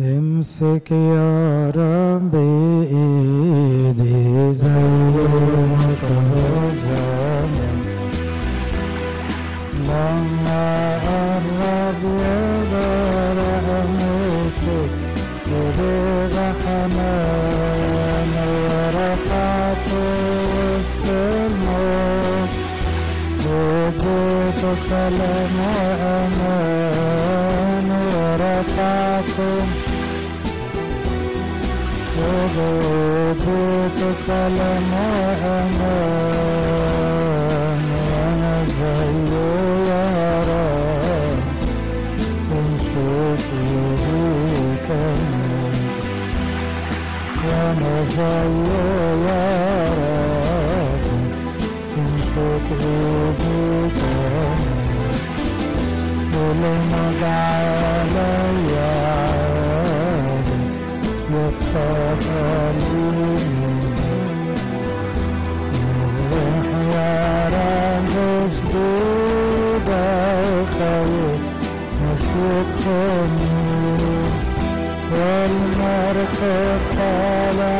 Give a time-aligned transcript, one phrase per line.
[0.00, 2.34] امسك يا رب
[2.90, 7.52] ايدي زي ما زمان
[9.84, 13.38] لما قرب يقدر
[13.82, 14.90] امسك
[15.52, 18.32] ايدي حنان
[18.64, 22.52] ورفعت وسط الموت
[23.46, 25.56] وجود سلام
[33.50, 34.90] وجود سلام
[36.62, 39.32] وامان وأنا زيه
[39.90, 40.06] يا
[40.50, 41.38] رب
[42.58, 44.88] امسك يديك
[47.44, 48.68] وأنا زيه
[49.28, 49.48] يا
[50.00, 51.04] رب
[51.98, 54.00] امسك يديك
[56.32, 59.80] كل ما علي عادي
[61.30, 61.90] يبقى
[72.90, 74.22] نفسي تخني
[75.12, 77.79] والمركب طالع نازل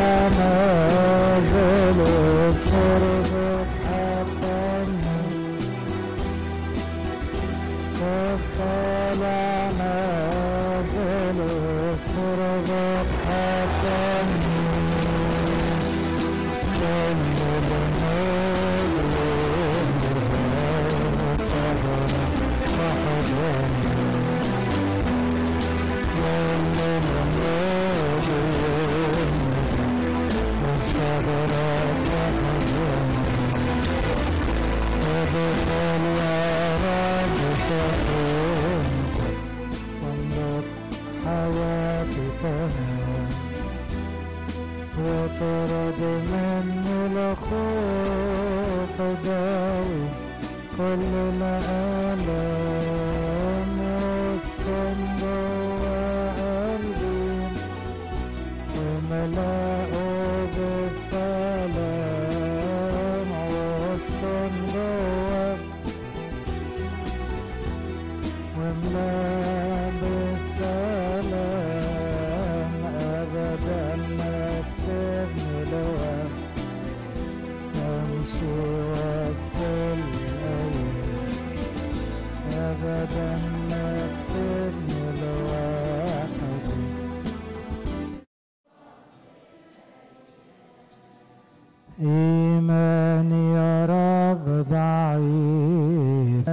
[92.01, 96.49] إيماني يا رب ضعيف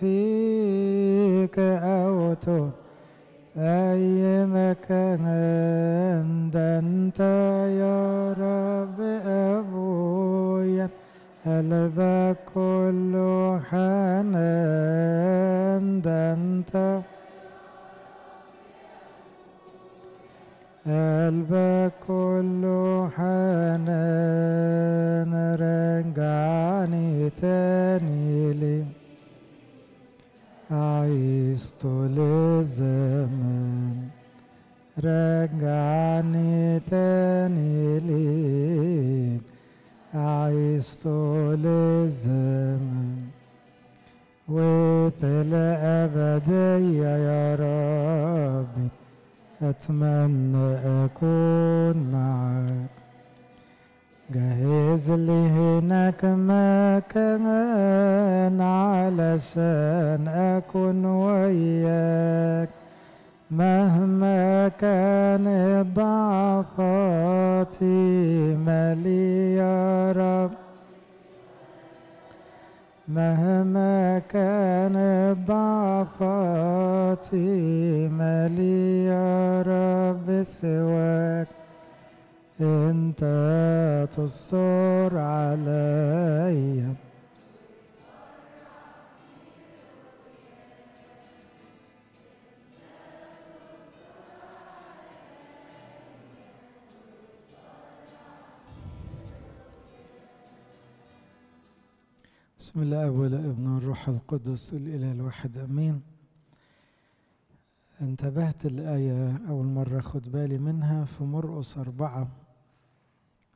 [0.00, 2.72] فيك أو تهت
[3.56, 5.24] أي مكان
[6.56, 7.20] أنت
[7.80, 8.15] يا
[11.46, 15.04] قلبك كله حنان
[16.02, 17.00] ده أنت.
[20.86, 24.52] قلبك كله حنان
[25.64, 28.84] رجعني تاني ليه
[30.70, 32.20] عايز طول
[32.60, 33.96] الزمان
[34.98, 39.42] رجعني تاني ليك
[40.16, 43.16] عايز طول الزمان
[44.48, 48.88] وفي الأبدية يا ربي
[49.62, 50.68] أتمنى
[51.04, 52.94] أكون معاك
[54.34, 57.46] جهز لي هناك مكان
[58.60, 62.68] علشان أكون وياك
[63.50, 65.86] مهما كانت
[66.86, 67.84] ضعفاتي
[68.66, 69.15] مالي
[73.08, 77.38] مهما كانت ضعفاتي
[78.08, 81.46] مالي يا رب سواك.
[82.60, 83.22] انت
[84.16, 86.94] تستر عليا
[102.76, 106.02] بسم الله والابن والروح القدس الإله الواحد آمين.
[108.00, 112.28] انتبهت الآية أول مرة خد بالي منها في مرقس أربعة.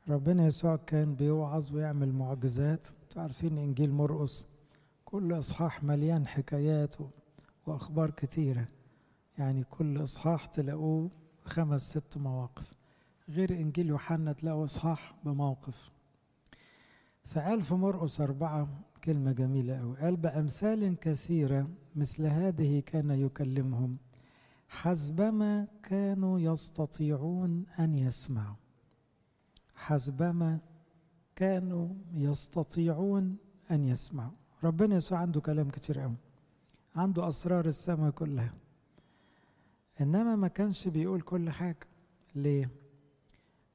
[0.09, 2.87] ربنا يسوع كان بيوعظ ويعمل معجزات.
[3.03, 4.45] أنتوا عارفين إنجيل مرقس
[5.05, 6.95] كل إصحاح مليان حكايات
[7.65, 8.67] وأخبار كتيرة.
[9.37, 11.09] يعني كل إصحاح تلاقوه
[11.45, 12.73] خمس ست مواقف.
[13.29, 15.91] غير إنجيل يوحنا تلاقوا إصحاح بموقف.
[17.23, 18.67] فقال في مرقس أربعة
[19.03, 19.97] كلمة جميلة أوي.
[19.97, 23.97] قال بأمثال كثيرة مثل هذه كان يكلمهم.
[24.69, 28.55] حسبما كانوا يستطيعون أن يسمعوا.
[29.75, 30.59] حسبما
[31.35, 33.37] كانوا يستطيعون
[33.71, 34.31] أن يسمعوا.
[34.63, 36.17] ربنا يسوع عنده كلام كتير قوي
[36.95, 38.51] عنده أسرار السماء كلها.
[40.01, 41.87] إنما ما كانش بيقول كل حاجة.
[42.35, 42.69] ليه؟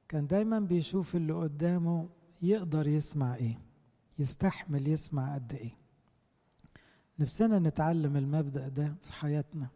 [0.07, 2.09] كان دايما بيشوف اللي قدامه
[2.41, 3.66] يقدر يسمع إيه.
[4.19, 5.71] يستحمل يسمع قد إيه.
[7.19, 9.67] نفسنا نتعلم المبدأ ده في حياتنا.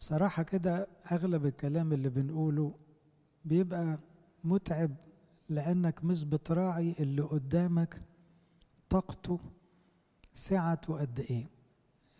[0.00, 2.74] بصراحة كده أغلب الكلام اللي بنقوله
[3.44, 3.98] بيبقى
[4.44, 4.90] متعب
[5.48, 8.00] لأنك مش بتراعي اللي قدامك
[8.90, 9.38] طاقته
[10.34, 11.46] سعته قد إيه.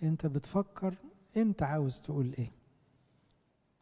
[0.02, 0.94] أنت بتفكر
[1.36, 2.50] أنت عاوز تقول إيه.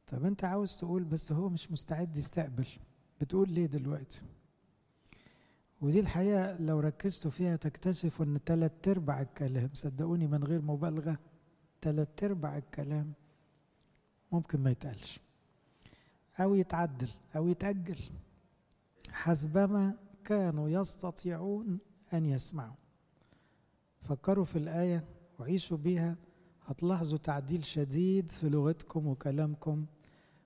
[0.06, 2.66] طب أنت عاوز تقول بس هو مش مستعد يستقبل.
[3.20, 4.22] بتقول ليه دلوقتي؟
[5.80, 11.18] ودي الحقيقة لو ركزتوا فيها تكتشفوا إن تلات أرباع الكلام صدقوني من غير مبالغة
[11.80, 13.12] تلات أرباع الكلام
[14.32, 15.20] ممكن ما يتقالش.
[16.40, 17.98] أو يتعدل أو يتأجل.
[19.10, 19.94] حسبما
[20.24, 21.78] كانوا يستطيعون
[22.14, 22.74] أن يسمعوا.
[24.00, 25.04] فكروا في الآية
[25.38, 26.16] وعيشوا بيها
[26.66, 29.86] هتلاحظوا تعديل شديد في لغتكم وكلامكم.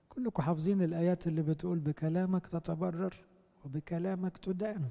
[0.09, 3.15] كلكم حافظين الآيات اللي بتقول بكلامك تتبرر
[3.65, 4.89] وبكلامك تدان.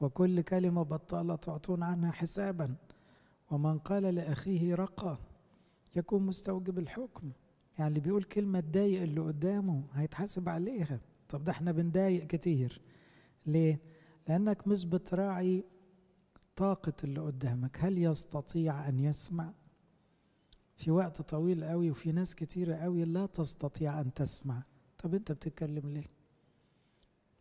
[0.00, 2.76] وكل كلمة بطالة تعطون عنها حسابا
[3.50, 5.18] ومن قال لأخيه رقى
[5.96, 7.30] يكون مستوجب الحكم
[7.78, 12.80] يعني اللي بيقول كلمة تضايق اللي قدامه هيتحاسب عليها طب ده إحنا بنضايق كتير
[13.46, 13.80] ليه؟
[14.28, 15.64] لأنك مش بتراعي
[16.56, 19.52] طاقة اللي قدامك هل يستطيع أن يسمع؟
[20.76, 24.62] في وقت طويل قوي وفي ناس كتيرة قوي لا تستطيع أن تسمع
[24.98, 26.06] طب أنت بتتكلم ليه؟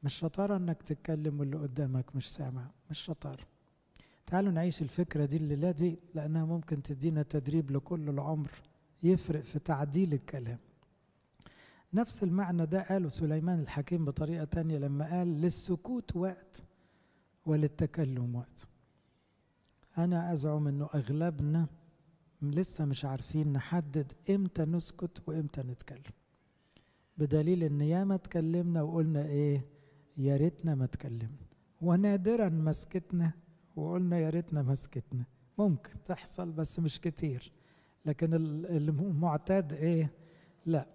[0.07, 3.44] مش شطارة إنك تتكلم واللي قدامك مش سامع مش شطارة
[4.25, 8.51] تعالوا نعيش الفكرة دي الليلة دي لأنها ممكن تدينا تدريب لكل العمر
[9.04, 10.57] يفرق في تعديل الكلام.
[11.94, 16.63] نفس المعنى ده قاله سليمان الحكيم بطريقة تانية لما قال للسكوت وقت
[17.45, 18.68] وللتكلم وقت.
[19.98, 21.68] أنا أزعم أنه أغلبنا
[22.42, 26.13] لسه مش عارفين نحدد إمتى نسكت وإمتى نتكلم.
[27.18, 29.76] بدليل إن ياما اتكلمنا وقلنا إيه
[30.17, 31.47] يا ريتنا ما اتكلمنا
[31.81, 33.31] ونادرا ما سكتنا
[33.75, 35.25] وقلنا يا ريتنا ما سكتنا.
[35.57, 37.51] ممكن تحصل بس مش كتير
[38.05, 40.11] لكن المعتاد إيه؟
[40.65, 40.87] لا.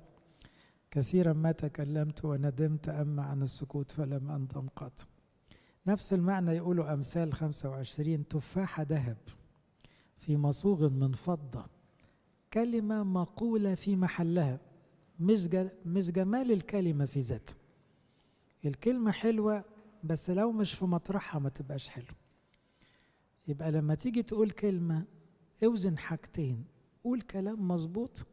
[0.90, 5.06] كثيرا ما تكلمت وندمت أما عن السكوت فلم أندم قط.
[5.86, 9.16] نفس المعنى يقولوا أمثال 25 تفاحة ذهب
[10.16, 11.66] في مصوغ من فضة.
[12.52, 14.60] كلمة مقولة في محلها
[15.20, 15.48] مش
[15.86, 17.54] مش جمال الكلمة في ذاتها.
[18.64, 19.64] الكلمة حلوة
[20.04, 22.14] بس لو مش في مطرحها ما تبقاش حلو.
[23.48, 25.04] يبقى لما تيجي تقول كلمة
[25.64, 26.64] أوزن حاجتين
[27.04, 28.26] قول كلام مظبوط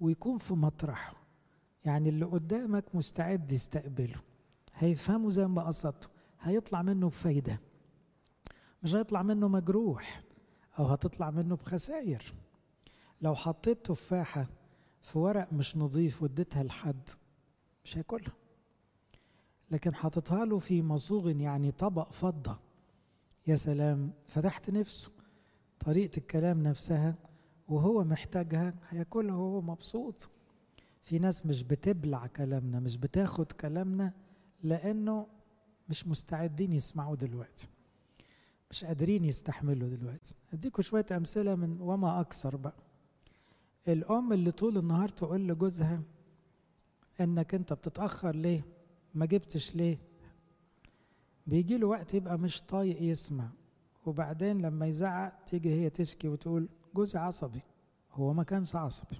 [0.00, 1.16] ويكون في مطرحه.
[1.84, 4.20] يعني اللي قدامك مستعد يستقبله.
[4.74, 6.08] هيفهمه زي ما قصدته.
[6.40, 7.60] هيطلع منه بفايدة.
[8.82, 10.20] مش هيطلع منه مجروح
[10.78, 12.34] أو هتطلع منه بخسائر.
[13.22, 14.46] لو حطيت تفاحة
[15.02, 17.08] في ورق مش نظيف واديتها لحد
[17.84, 18.32] مش هياكلها.
[19.70, 22.58] لكن حاططها له في مصوغ يعني طبق فضة.
[23.46, 25.10] يا سلام فتحت نفسه
[25.80, 27.14] طريقة الكلام نفسها
[27.68, 30.28] وهو محتاجها هياكلها وهو مبسوط.
[31.02, 34.12] في ناس مش بتبلع كلامنا مش بتاخد كلامنا
[34.62, 35.26] لأنه
[35.88, 37.68] مش مستعدين يسمعوا دلوقتي.
[38.70, 40.34] مش قادرين يستحملوا دلوقتي.
[40.52, 42.76] اديكم شوية أمثلة من وما أكثر بقى.
[43.88, 46.02] الأم اللي طول النهار تقول لجوزها
[47.20, 48.64] إنك أنت بتتأخر ليه؟
[49.18, 49.98] ما جبتش ليه؟
[51.46, 53.48] بيجي له وقت يبقى مش طايق يسمع
[54.06, 57.60] وبعدين لما يزعق تيجي هي تشكي وتقول جوزي عصبي.
[58.12, 59.16] هو ما كانش عصبي.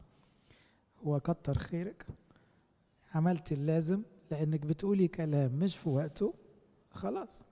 [1.06, 2.06] هو كتر خيرك
[3.14, 6.34] عملت اللازم لأنك بتقولي كلام مش في وقته
[6.90, 7.46] خلاص.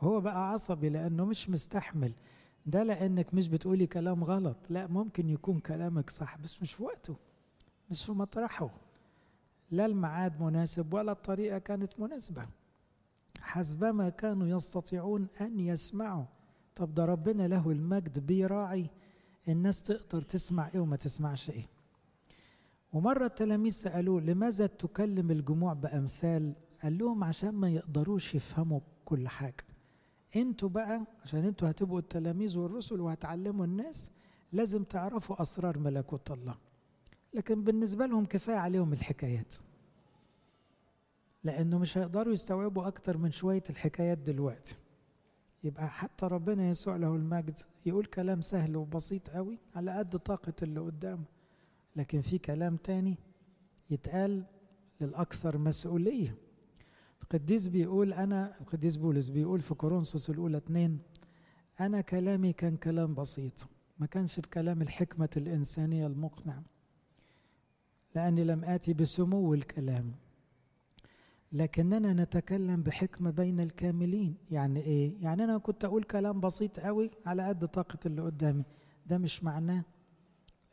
[0.00, 2.12] هو بقى عصبي لأنه مش مستحمل.
[2.66, 4.56] ده لأنك مش بتقولي كلام غلط.
[4.70, 7.16] لا ممكن يكون كلامك صح بس مش في وقته
[7.90, 8.70] مش في مطرحه.
[9.72, 12.46] لا الميعاد مناسب ولا الطريقة كانت مناسبة.
[13.40, 16.24] حسبما كانوا يستطيعون أن يسمعوا.
[16.74, 18.90] طب ده ربنا له المجد بيراعي
[19.48, 21.66] الناس تقدر تسمع إيه وما تسمعش إيه.
[22.92, 29.64] ومرة التلاميذ سألوه لماذا تكلم الجموع بأمثال؟ قال لهم عشان ما يقدروش يفهموا كل حاجة.
[30.36, 34.10] أنتوا بقى عشان أنتوا هتبقوا التلاميذ والرسل وهتعلموا الناس
[34.52, 36.54] لازم تعرفوا أسرار ملكوت الله.
[37.34, 39.54] لكن بالنسبة لهم كفاية عليهم الحكايات.
[41.44, 44.76] لأنه مش هيقدروا يستوعبوا أكتر من شوية الحكايات دلوقتي.
[45.64, 50.80] يبقى حتى ربنا يسوع له المجد يقول كلام سهل وبسيط قوي على قد طاقة اللي
[50.80, 51.24] قدامه.
[51.96, 53.16] لكن في كلام تاني
[53.90, 54.44] يتقال
[55.00, 56.34] للأكثر مسؤولية.
[57.22, 60.98] القديس بيقول أنا القديس بولس بيقول في كورنثوس الأولى اتنين
[61.80, 66.62] أنا كلامي كان كلام بسيط ما كانش بكلام الحكمة الإنسانية المقنع
[68.14, 70.12] لأني لم آتي بسمو الكلام.
[71.52, 74.34] لكننا نتكلم بحكمة بين الكاملين.
[74.50, 78.64] يعني إيه؟ يعني أنا كنت أقول كلام بسيط قوي على قد طاقة اللي قدامي.
[79.06, 79.84] ده مش معناه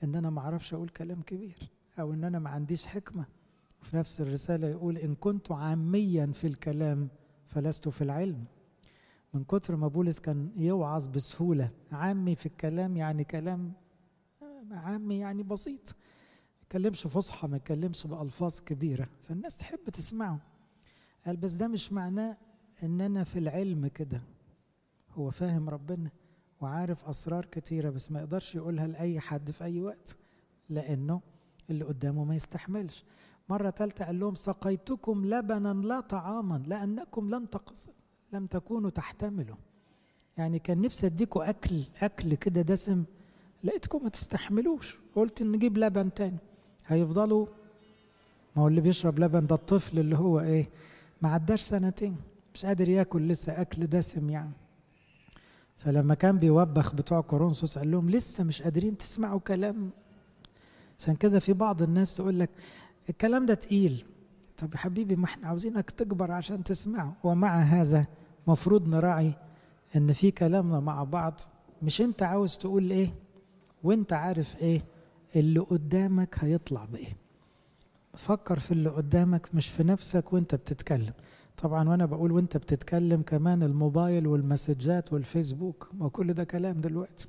[0.03, 1.57] إن أنا ما أعرفش أقول كلام كبير
[1.99, 3.25] أو إن أنا ما عنديش حكمة.
[3.81, 7.09] في نفس الرسالة يقول إن كنت عاميا في الكلام
[7.45, 8.45] فلست في العلم.
[9.33, 11.69] من كتر ما بولس كان يوعظ بسهولة.
[11.91, 13.73] عامي في الكلام يعني كلام
[14.71, 15.95] عامي يعني بسيط.
[16.69, 19.07] يتكلمش فصحى ما يتكلمش بألفاظ كبيرة.
[19.21, 20.39] فالناس تحب تسمعه.
[21.25, 22.37] قال بس ده مش معناه
[22.83, 24.21] إن أنا في العلم كده.
[25.11, 26.09] هو فاهم ربنا
[26.61, 30.17] وعارف أسرار كتيرة بس ما يقدرش يقولها لأي حد في أي وقت
[30.69, 31.21] لأنه
[31.69, 33.03] اللي قدامه ما يستحملش.
[33.49, 37.87] مرة تالتة قال لهم سقيتكم لبنا لا طعاما لأنكم لن تقص
[38.33, 39.57] لم تكونوا تحتملوا.
[40.37, 43.03] يعني كان نفسي أديكوا أكل أكل كده دسم
[43.63, 44.97] لقيتكم ما تستحملوش.
[45.15, 46.37] قلت نجيب لبن تاني.
[46.89, 47.45] هيفضلوا
[48.55, 50.69] ما هو اللي بيشرب لبن ده الطفل اللي هو إيه؟
[51.21, 52.15] ما عداش سنتين
[52.53, 54.51] مش قادر ياكل لسه أكل دسم يعني.
[55.75, 59.89] فلما كان بيوبخ بتوع كورنثوس قال لهم لسه مش قادرين تسمعوا كلام.
[60.99, 62.49] عشان كده في بعض الناس تقول لك
[63.09, 64.03] الكلام ده تقيل.
[64.57, 67.13] طب يا حبيبي ما إحنا عاوزينك تكبر عشان تسمعه.
[67.23, 68.05] ومع هذا
[68.47, 69.33] مفروض نراعي
[69.95, 71.39] إن في كلامنا مع بعض.
[71.81, 73.13] مش أنت عاوز تقول إيه؟
[73.83, 74.83] وأنت عارف إيه؟
[75.35, 77.17] اللي قدامك هيطلع بإيه.
[78.13, 81.13] فكر في اللي قدامك مش في نفسك وأنت بتتكلم.
[81.57, 87.27] طبعا وأنا بقول وأنت بتتكلم كمان الموبايل والمسجات والفيسبوك ما كل ده كلام دلوقتي.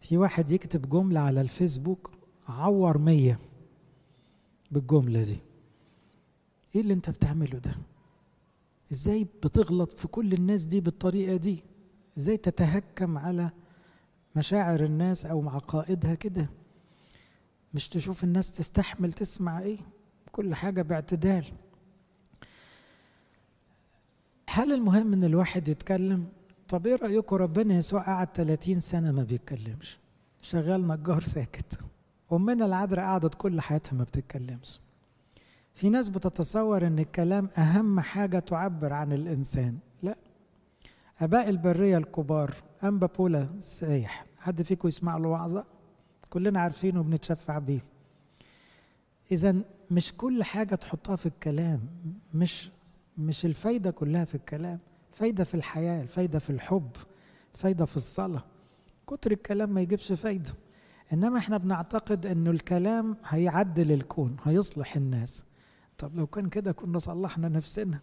[0.00, 2.10] في واحد يكتب جملة على الفيسبوك
[2.48, 3.38] عور مية
[4.70, 5.38] بالجملة دي.
[6.74, 7.74] إيه اللي أنت بتعمله ده؟
[8.92, 11.62] إزاي بتغلط في كل الناس دي بالطريقة دي؟
[12.18, 13.50] إزاي تتهكم على
[14.36, 16.48] مشاعر الناس أو عقائدها كده؟
[17.74, 19.78] مش تشوف الناس تستحمل تسمع إيه؟
[20.32, 21.44] كل حاجة باعتدال.
[24.50, 26.26] هل المهم إن الواحد يتكلم؟
[26.68, 29.98] طب إيه رأيكم ربنا يسوع قعد 30 سنة ما بيتكلمش.
[30.42, 31.78] شغال نجار ساكت.
[32.32, 34.80] أمنا العذراء قعدت كل حياتها ما بتتكلمش.
[35.74, 39.78] في ناس بتتصور إن الكلام أهم حاجة تعبر عن الإنسان.
[40.02, 40.16] لا.
[41.20, 45.64] أباء البرية الكبار انبا بولا السايح حد فيكم يسمع له وعظة؟
[46.30, 47.80] كلنا عارفينه وبنتشفع بيه.
[49.32, 49.56] اذا
[49.90, 51.80] مش كل حاجة تحطها في الكلام
[52.34, 52.70] مش
[53.18, 54.78] مش الفايدة كلها في الكلام
[55.12, 56.90] الفايدة في الحياة الفايدة في الحب
[57.54, 58.44] الفايدة في الصلاة.
[59.06, 60.50] كتر الكلام ما يجيبش فايدة.
[61.12, 65.44] إنما إحنا بنعتقد إنه الكلام هيعدل الكون هيصلح الناس.
[65.98, 67.98] طب لو كان كده كنا صلحنا نفسنا.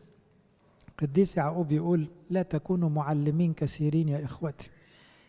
[0.97, 4.69] قديس يعقوب يقول لا تكونوا معلمين كثيرين يا إخوتي.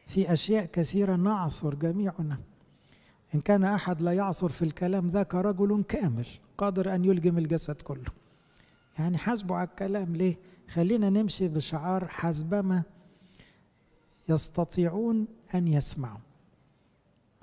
[0.07, 2.39] في أشياء كثيرة نعصر جميعنا.
[3.37, 6.27] إن كان أحد لا يعصر في الكلام ذاك رجل كامل
[6.59, 8.11] قادر أن يلجم الجسد كله.
[8.99, 10.37] يعني حاسبوا على الكلام ليه؟
[10.69, 12.83] خلينا نمشي بشعار حسبما
[14.29, 16.19] يستطيعون أن يسمعوا.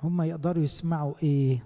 [0.03, 1.63] هم يقدروا يسمعوا إيه؟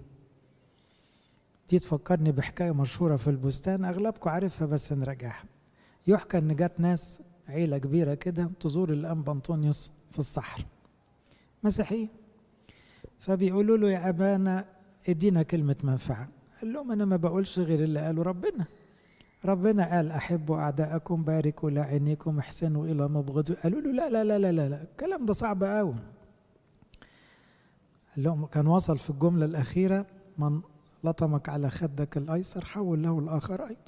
[1.70, 5.44] دي تفكرني بحكاية مشهورة في البستان أغلبكم عارفها بس نراجعها.
[6.08, 10.66] يحكى إن جت ناس عيلة كبيرة كده تزور الأنبا أنطونيوس في الصحراء.
[11.64, 12.10] مسيحيين.
[13.20, 14.66] فبيقولوا له يا أبانا
[15.10, 16.30] ادينا كلمة منفعة.
[16.62, 18.66] قال لهم أنا ما بقولش غير اللي قاله ربنا.
[19.46, 23.52] ربنا قال أحبوا أعداءكم باركوا لعينيكم احسنوا إلى مبغض.
[23.52, 24.84] قالوا له لا لا لا لا لا, لا.
[24.84, 25.96] الكلام ده صعب قوي.
[28.16, 30.06] قال لهم كان وصل في الجملة الأخيرة
[30.38, 30.62] من
[31.04, 33.82] لطمك على خدك الأيسر حول له الآخر أيضا.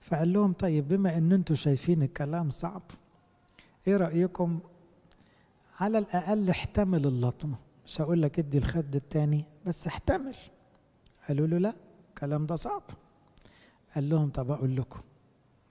[0.00, 2.82] فقال لهم طيب بما أن أنتم شايفين الكلام صعب
[3.88, 4.58] إيه رأيكم؟
[5.80, 7.56] على الأقل احتمل اللطمة
[7.86, 10.36] مش هقول لك ادي الخد التاني بس احتمل.
[11.28, 11.74] قالوا له لا
[12.10, 12.82] الكلام ده صعب.
[13.94, 15.00] قال لهم طب أقول لكم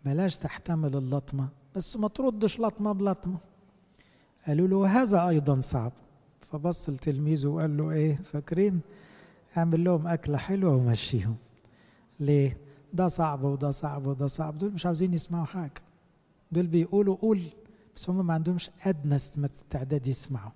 [0.06, 3.38] بلاش تحتمل اللطمة بس ما تردش لطمة بلطمة.
[4.48, 5.92] قالوا له وهذا أيضا صعب.
[6.42, 8.82] فبص لتلميذه وقال له إيه فاكرين؟
[9.58, 11.36] اعمل لهم أكلة حلوة ومشيهم.
[12.20, 12.58] ليه؟
[12.94, 14.58] ده صعب وده صعب وده صعب.
[14.58, 15.82] دول مش عاوزين يسمعوا حاجة.
[16.52, 17.42] دول بيقولوا قول
[17.96, 20.52] بس هم ما عندهمش أدنى استعداد يسمعوا.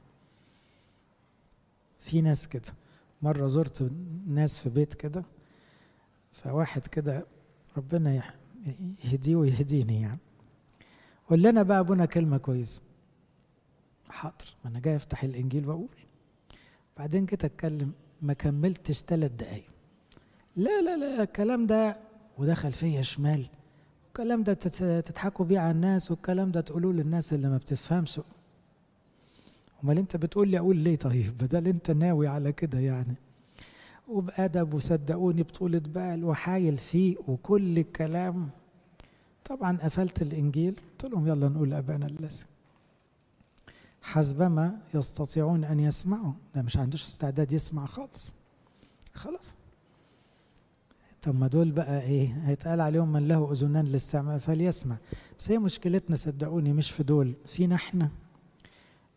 [2.00, 2.74] في ناس كده.
[3.22, 3.92] مرة زرت
[4.28, 5.24] ناس في بيت كده
[6.32, 7.26] فواحد كده
[7.78, 8.22] ربنا
[9.04, 10.20] يهديه ويهديني يعني.
[11.30, 12.82] قول لنا بقى أبونا كلمة كويسة.
[14.10, 15.90] حاضر ما أنا جاي أفتح الإنجيل وأقول.
[16.98, 19.70] بعدين كده أتكلم ما كملتش ثلاث دقايق.
[20.56, 22.00] لا لا لا الكلام ده
[22.38, 23.46] ودخل فيا شمال.
[24.08, 24.54] الكلام ده
[25.02, 28.20] تضحكوا بيه على الناس والكلام ده تقولوه للناس اللي ما بتفهمش.
[29.84, 33.16] أمال أنت بتقول لي أقول ليه طيب؟ بدل أنت ناوي على كده يعني.
[34.08, 38.50] وبأدب وصدقوني بطولة بال وحايل فيه وكل الكلام.
[39.46, 40.76] طبعا قفلت الإنجيل.
[40.92, 42.46] قلت لهم يلا نقول أبانا الذي
[44.02, 46.34] حسبما يستطيعون أن يسمعوا.
[46.56, 48.34] ده مش عندوش استعداد يسمع خالص.
[49.14, 49.56] خلاص.
[51.22, 54.96] طب ما دول بقى إيه؟ هيتقال عليهم من له أذنان للسمع فليسمع.
[55.40, 58.10] بس هي مشكلتنا صدقوني مش في دول فينا إحنا.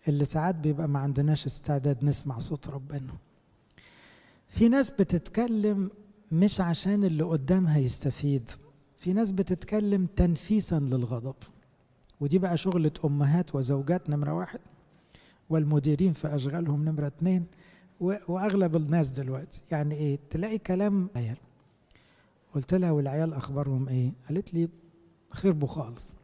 [0.09, 3.13] اللي ساعات بيبقى ما عندناش استعداد نسمع صوت ربنا.
[4.49, 5.91] في ناس بتتكلم
[6.33, 8.51] مش عشان اللي قدامها يستفيد.
[8.99, 11.35] في ناس بتتكلم تنفيسا للغضب.
[12.21, 14.61] ودي بقى شغلة أمهات وزوجات نمرة واحد
[15.51, 17.45] والمديرين في أشغالهم نمرة اتنين
[18.01, 19.61] وأغلب الناس دلوقتي.
[19.71, 21.37] يعني إيه؟ تلاقي كلام عيال.
[22.55, 24.69] قلت لها والعيال أخبارهم إيه؟ قالت لي
[25.31, 26.15] خربوا خالص.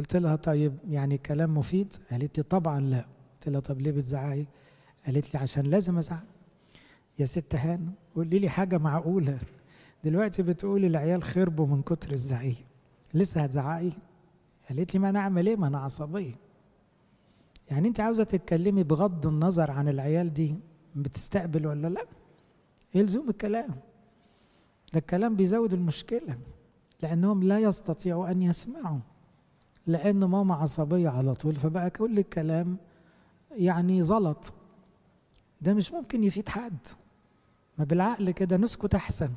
[0.00, 3.06] قلت لها طيب يعني كلام مفيد؟ قالت لي طبعا لا.
[3.34, 4.46] قلت لها طب ليه بتزعقي؟
[5.06, 6.24] قالت لي عشان لازم أزعق.
[7.18, 9.38] يا ست هان قولي لي حاجة معقولة.
[10.04, 12.56] دلوقتي بتقولي العيال خربوا من كتر الزعيق.
[13.14, 13.92] لسه هتزعقي؟
[14.68, 16.34] قالت لي ما أنا أعمل إيه؟ ما أنا عصبية.
[17.70, 20.60] يعني أنت عاوزة تتكلمي بغض النظر عن العيال دي؟
[20.96, 22.04] بتستقبل ولا لا؟
[22.94, 23.70] إيه لزوم الكلام.
[24.92, 26.38] ده الكلام بيزود المشكلة
[27.02, 28.98] لأنهم لا يستطيعوا أن يسمعوا.
[29.90, 32.76] لأن ماما عصبية على طول فبقى كل الكلام
[33.50, 34.52] يعني زلط.
[35.60, 36.78] ده مش ممكن يفيد حد.
[37.78, 39.30] ما بالعقل كده نسكت أحسن.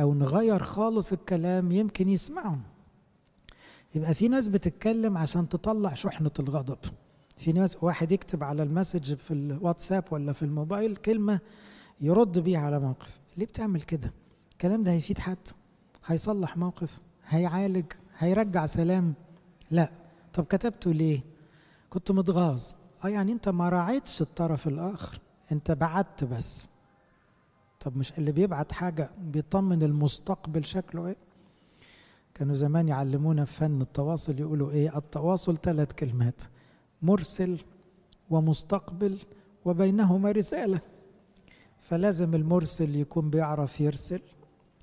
[0.00, 2.62] أو نغير خالص الكلام يمكن يسمعهم.
[3.94, 6.78] يبقى في ناس بتتكلم عشان تطلع شحنة الغضب.
[7.36, 11.40] في ناس واحد يكتب على المسج في الواتساب ولا في الموبايل كلمة
[12.00, 13.20] يرد بيها على موقف.
[13.36, 14.12] ليه بتعمل كده؟
[14.52, 15.48] الكلام ده هيفيد حد.
[16.06, 17.00] هيصلح موقف.
[17.28, 17.84] هيعالج.
[18.18, 19.14] هيرجع سلام.
[19.70, 19.90] لا.
[20.34, 21.20] طب كتبته ليه؟
[21.90, 22.72] كنت متغاظ.
[23.04, 25.20] آه يعني أنت ما راعيتش الطرف الآخر.
[25.52, 26.68] أنت بعدت بس.
[27.80, 31.16] طب مش اللي بيبعت حاجة بيطمن المستقبل شكله إيه؟
[32.34, 36.42] كانوا زمان يعلمونا في فن التواصل يقولوا إيه؟ التواصل ثلاث كلمات
[37.02, 37.58] مرسل
[38.30, 39.18] ومستقبل
[39.64, 40.80] وبينهما رسالة.
[41.78, 44.20] فلازم المرسل يكون بيعرف يرسل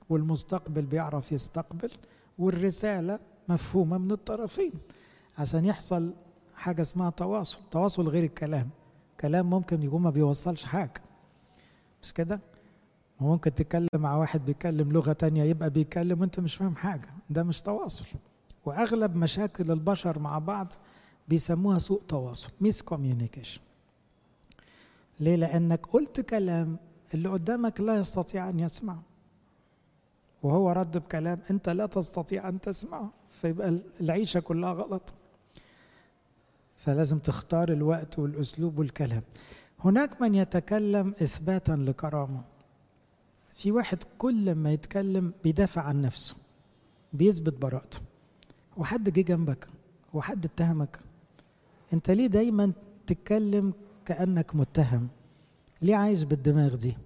[0.10, 1.91] والمستقبل بيعرف يستقبل
[2.39, 4.71] والرسالة مفهومه من الطرفين.
[5.38, 6.13] عشان يحصل
[6.55, 7.60] حاجة اسمها تواصل.
[7.71, 8.69] تواصل غير الكلام.
[9.19, 11.01] كلام ممكن يكون ما بيوصلش حاجة.
[12.01, 12.39] مش كده؟
[13.21, 17.10] ممكن تتكلم مع واحد بيتكلم لغة تانية يبقى بيتكلم وانت مش فاهم حاجة.
[17.29, 18.05] ده مش تواصل.
[18.65, 20.73] وأغلب مشاكل البشر مع بعض
[21.27, 22.51] بيسموها سوء تواصل.
[22.62, 23.62] miscommunication
[25.19, 26.77] ليه؟ لأنك قلت كلام
[27.13, 29.03] اللي قدامك لا يستطيع أن يسمعه.
[30.43, 33.12] وهو رد بكلام انت لا تستطيع أن تسمعه.
[33.41, 35.13] فيبقى العيشة كلها غلط.
[36.78, 39.21] فلازم تختار الوقت والأسلوب والكلام.
[39.80, 42.41] هناك من يتكلم إثباتا لكرامة.
[43.56, 46.36] في واحد كل ما يتكلم بيدافع عن نفسه
[47.13, 48.00] بيثبت براءته.
[48.78, 49.67] وحد جه جنبك
[50.13, 51.00] وحد اتهمك.
[51.93, 52.71] أنت ليه دايما
[53.08, 53.74] تتكلم
[54.06, 55.08] كأنك متهم؟
[55.82, 56.98] ليه عايش بالدماغ دي؟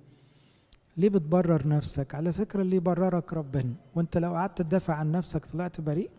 [0.98, 5.82] ليه بتبرر نفسك؟ على فكرة اللي يبررك ربنا؟ وأنت لو قعدت تدافع عن نفسك طلعت
[5.82, 6.10] بريء؟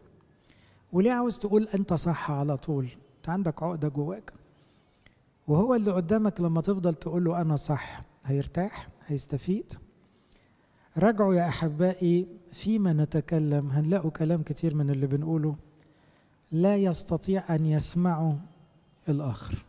[0.92, 4.32] وليه عاوز تقول أنت صح على طول؟ أنت عندك عقدة جواك.
[5.48, 9.72] وهو اللي قدامك لما تفضل تقول له أنا صح هيرتاح هيستفيد.
[10.98, 15.56] راجعوا يا أحبائي فيما نتكلم هنلاقوا كلام كتير من اللي بنقوله.
[16.52, 18.40] لا يستطيع أن يسمعه
[19.08, 19.64] الآخر.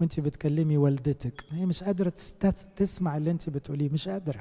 [0.00, 1.44] وأنت بتكلمي والدتك.
[1.50, 2.12] هي مش قادرة
[2.76, 4.40] تسمع اللي أنت بتقوليه مش قادرة.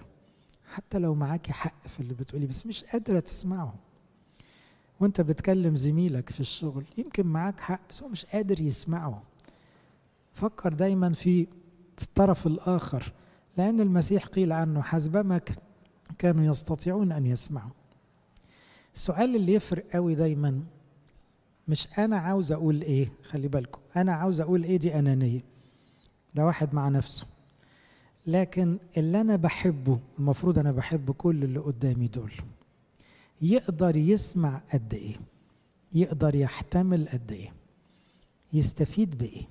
[0.65, 3.73] حتى لو معاكي حق في اللي بتقوليه بس مش قادرة تسمعه.
[4.99, 9.23] وانت بتكلم زميلك في الشغل يمكن معاك حق بس هو مش قادر يسمعه.
[10.33, 11.47] فكر دايما في
[11.97, 13.11] في الطرف الآخر
[13.57, 15.39] لأن المسيح قيل عنه حسبما
[16.17, 17.71] كانوا يستطيعون أن يسمعوا.
[18.95, 20.61] السؤال اللي يفرق قوي دايما
[21.67, 25.43] مش أنا عاوز أقول إيه خلي بالكم أنا عاوز أقول إيه دي أنانية.
[26.35, 27.27] ده واحد مع نفسه.
[28.27, 32.31] لكن اللي أنا بحبه المفروض أنا بحب كل اللي قدامي دول.
[33.41, 35.15] يقدر يسمع قد إيه
[35.93, 37.53] يقدر يحتمل قد إيه
[38.53, 39.43] يستفيد بإيه.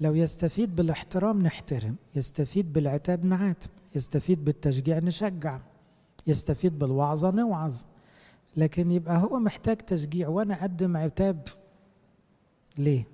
[0.00, 5.60] لو يستفيد بالاحترام نحترم يستفيد بالعتاب نعاتب يستفيد بالتشجيع نشجع
[6.26, 7.82] يستفيد بالوعظة نوعظ.
[8.56, 11.48] لكن يبقى هو محتاج تشجيع وأنا أقدم عتاب.
[12.78, 13.04] ليه؟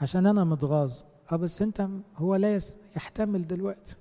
[0.00, 1.02] عشان أنا متغاظ.
[1.32, 2.58] آه بس أنت هو لا
[2.96, 3.96] يحتمل دلوقتي.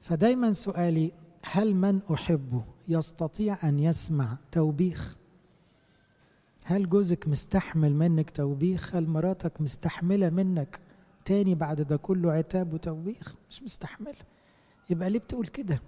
[0.00, 5.16] فدايما سؤالي هل من أحبه؟ يستطيع أن يسمع توبيخ.
[6.64, 10.80] هل جوزك مستحمل منك توبيخ؟ هل مراتك مستحملة منك؟
[11.24, 14.14] تاني بعد ده كله عتاب وتوبيخ؟ مش مستحمله
[14.90, 15.80] يبقى ليه بتقول كده؟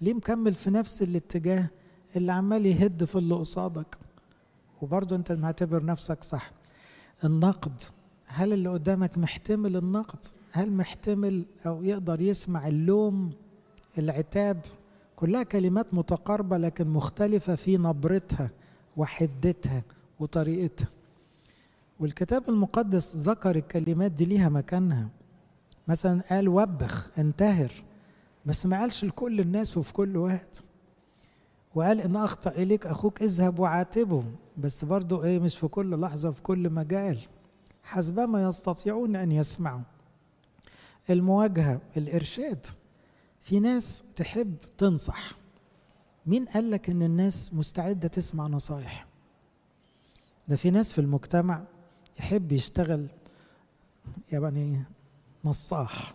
[0.00, 1.66] ليه مكمل في نفس الاتجاه
[2.16, 3.96] اللي عمال يهد في اللي قصادك؟
[4.82, 6.50] وبرضه انت معتبر نفسك صح.
[7.24, 7.82] النقد.
[8.26, 13.30] هل اللي قدامك محتمل النقد؟ هل محتمل أو يقدر يسمع اللوم
[13.98, 14.64] العتاب؟
[15.20, 18.50] كلها كلمات متقاربة لكن مختلفة في نبرتها
[18.96, 19.82] وحدتها
[20.20, 20.88] وطريقتها.
[22.00, 25.08] والكتاب المقدس ذكر الكلمات دي ليها مكانها.
[25.88, 27.72] مثلا قال وبخ انتهر.
[28.46, 30.64] بس ما قالش لكل الناس وفي كل وقت
[31.74, 34.24] وقال إن أخطأ إليك أخوك اذهب وعاتبه.
[34.58, 37.18] بس برضه إيه مش في كل لحظة في كل مجال.
[37.82, 39.80] حسبما يستطيعون أن يسمعوا.
[41.10, 42.66] المواجهة الإرشاد.
[43.40, 45.32] في ناس تحب تنصح.
[46.26, 49.06] مين قال لك إن الناس مستعدة تسمع نصايح؟
[50.48, 51.64] ده في ناس في المجتمع
[52.18, 53.06] يحب يشتغل
[54.32, 54.84] يعني
[55.44, 56.14] نصاح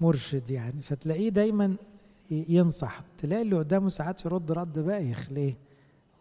[0.00, 1.76] مرشد يعني فتلاقيه دايما
[2.30, 3.00] ينصح.
[3.18, 5.54] تلاقي اللي قدامه ساعات يرد رد بايخ ليه؟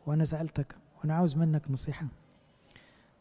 [0.05, 2.07] وأنا سألتك وأنا عاوز منك نصيحة.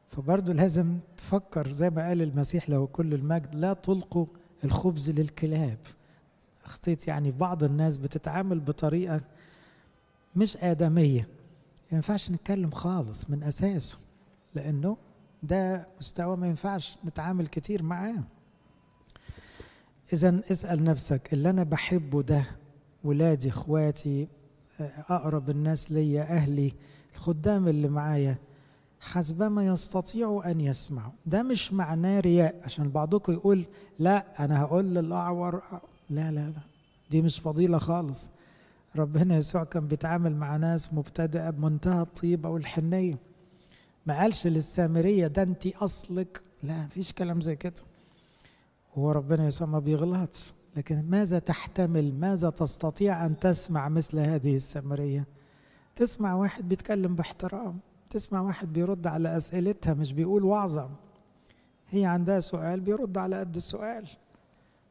[0.09, 4.27] فبرضه لازم تفكر زي ما قال المسيح له كل المجد لا تلقوا
[4.65, 5.79] الخبز للكلاب.
[6.73, 9.21] اخطيت يعني بعض الناس بتتعامل بطريقة
[10.37, 11.29] مش آدمية.
[11.91, 13.99] ما ينفعش نتكلم خالص من أساسه
[14.55, 14.97] لأنه
[15.43, 18.23] ده مستوى ما ينفعش نتعامل كتير معاه.
[20.13, 22.45] اذا اسأل نفسك اللي أنا بحبه ده
[23.05, 24.29] ولادي إخواتي
[25.09, 26.73] أقرب الناس ليا أهلي
[27.15, 28.37] الخدام اللي معايا
[29.01, 31.13] حسبما يستطيعوا أن يسمعوا.
[31.27, 33.65] ده مش معناه رياء عشان بعضكم يقول
[33.99, 35.63] لا أنا هقول للأعور
[36.12, 36.61] لا لا لا.
[37.11, 38.31] دي مش فضيلة خالص.
[38.96, 43.18] ربنا يسوع كان بيتعامل مع ناس مبتدئة بمنتهى الطيبة والحنية.
[44.07, 46.42] ما قالش للسامرية ده انت أصلك.
[46.62, 47.83] لا مفيش كلام زي كده.
[48.94, 50.53] هو ربنا يسوع ما بيغلطش.
[50.77, 55.27] لكن ماذا تحتمل؟ ماذا تستطيع أن تسمع مثل هذه السامرية؟
[55.96, 57.79] تسمع واحد بيتكلم باحترام.
[58.11, 60.90] تسمع واحد بيرد على أسئلتها مش بيقول وعظه
[61.90, 64.09] هي عندها سؤال بيرد على قد السؤال.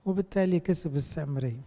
[0.06, 1.62] وبالتالي كسب السامريه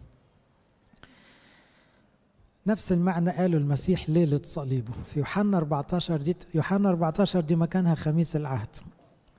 [2.67, 4.91] نفس المعنى قاله المسيح ليلة صليبه.
[5.05, 8.75] في يوحنا 14 دي يوحنا 14 دي مكانها خميس العهد.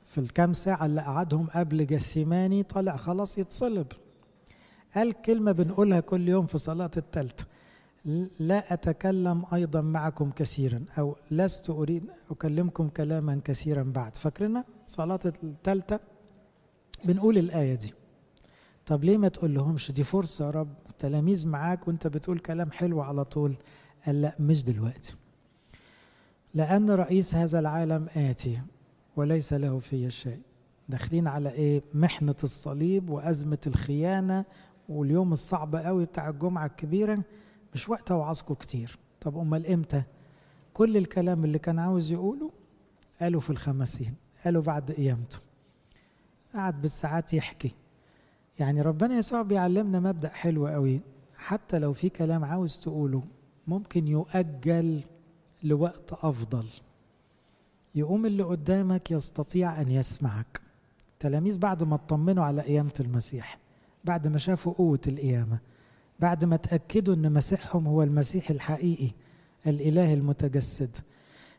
[0.04, 3.86] في الكام ساعة اللي قعدهم قبل جسيماني طلع خلاص يتصلب.
[4.94, 7.44] قال كلمة بنقولها كل يوم في صلاة التالتة
[8.40, 14.16] لا أتكلم أيضا معكم كثيرا أو لست أريد أكلمكم كلاما كثيرا بعد.
[14.16, 15.98] فاكرنا صلاة التالتة.
[17.04, 17.94] بنقول الآية دي.
[18.86, 20.68] طب ليه ما تقول لهمش دي فرصة يا رب.
[20.88, 23.54] التلاميذ معاك وانت بتقول كلام حلو على طول.
[24.06, 25.14] قال لا مش دلوقتي.
[26.54, 28.60] لأن رئيس هذا العالم آتي
[29.16, 30.40] وليس له في شيء.
[30.88, 34.44] داخلين على إيه؟ محنة الصليب وأزمة الخيانة
[34.88, 37.24] واليوم الصعب قوي بتاع الجمعة الكبيرة.
[37.74, 38.98] مش وقت اوعظكم كتير.
[39.20, 40.02] طب أمال إمتى؟
[40.74, 42.50] كل الكلام اللي كان عاوز يقوله
[43.20, 45.38] قاله في الخمسين قاله بعد قيامته.
[46.54, 47.74] قعد بالساعات يحكي.
[48.58, 51.00] يعني ربنا يسوع بيعلمنا مبدأ حلو قوي.
[51.36, 53.22] حتى لو في كلام عاوز تقوله
[53.66, 55.00] ممكن يؤجل
[55.62, 56.66] لوقت أفضل.
[57.94, 60.60] يقوم اللي قدامك يستطيع أن يسمعك.
[61.12, 63.58] التلاميذ بعد ما اطمنوا على قيامة المسيح
[64.04, 65.58] بعد ما شافوا قوة القيامة
[66.20, 69.10] بعد ما تأكدوا أن مسيحهم هو المسيح الحقيقي
[69.66, 70.96] الإله المتجسد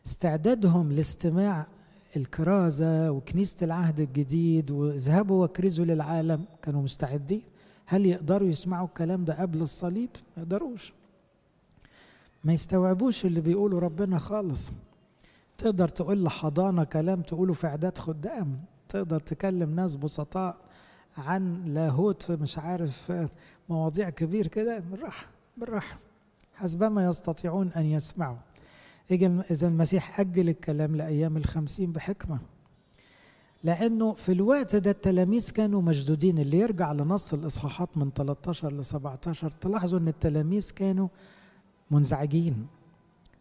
[0.06, 1.66] استعدادهم لاستماع
[2.16, 7.42] الكرازة وكنيسة العهد الجديد واذهبوا وكرزوا للعالم كانوا مستعدين.
[7.86, 10.92] هل يقدروا يسمعوا الكلام ده قبل الصليب؟ ما يقدروش.
[12.44, 14.72] ما يستوعبوش اللي بيقوله ربنا خالص.
[15.58, 18.58] تقدر تقول لحضانة كلام تقوله في إعداد خدام.
[18.88, 20.56] تقدر تكلم ناس بسطاء
[21.18, 23.12] عن لاهوت مش عارف
[23.68, 24.78] مواضيع كبير كده.
[24.78, 25.98] بالراحة بالراحة.
[26.54, 28.36] حسبما يستطيعون أن يسمعوا.
[29.10, 32.38] إذا المسيح أجل الكلام لأيام الخمسين بحكمة.
[33.64, 39.50] لأنه في الوقت ده التلاميذ كانوا مشدودين اللي يرجع لنص الإصحاحات من 13 ل 17
[39.50, 41.08] تلاحظوا أن التلاميذ كانوا
[41.90, 42.66] منزعجين.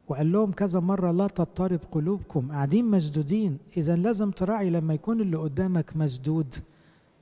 [0.07, 2.51] وقال لهم كذا مرة لا تضطرب قلوبكم.
[2.51, 6.55] قاعدين مسدودين إذا لازم تراعي لما يكون اللي قدامك مسدود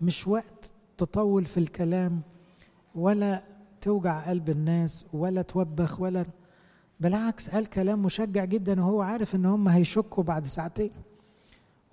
[0.02, 2.22] مش وقت تطول في الكلام
[2.96, 3.42] ولا
[3.82, 6.26] توجع قلب الناس ولا توبخ ولا
[7.00, 10.92] بالعكس قال كلام مشجع جدا وهو عارف إن هم هيشكوا بعد ساعتين.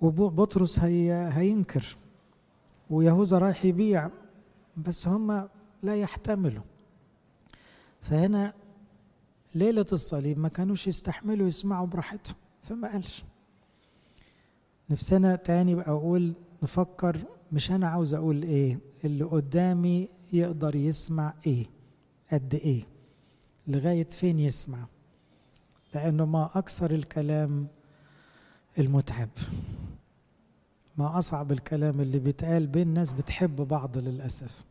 [0.01, 1.97] وبطرس هي هينكر.
[2.89, 4.09] ويهوذا رايح يبيع
[4.77, 5.47] بس هم
[5.83, 6.63] لا يحتملوا.
[8.01, 8.53] فهنا
[9.55, 13.23] ليلة الصليب ما كانوش يستحملوا يسمعوا براحتهم فما قالش.
[14.89, 17.17] نفسنا تاني بقى أقول نفكر
[17.51, 21.65] مش أنا عاوز أقول إيه اللي قدامي يقدر يسمع إيه
[22.31, 22.83] قد إيه
[23.67, 24.85] لغاية فين يسمع.
[25.95, 27.67] لأنه ما أكثر الكلام
[28.79, 29.29] المتعب.
[30.97, 34.63] ما أصعب الكلام اللي بيتقال بين ناس بتحب بعض للأسف.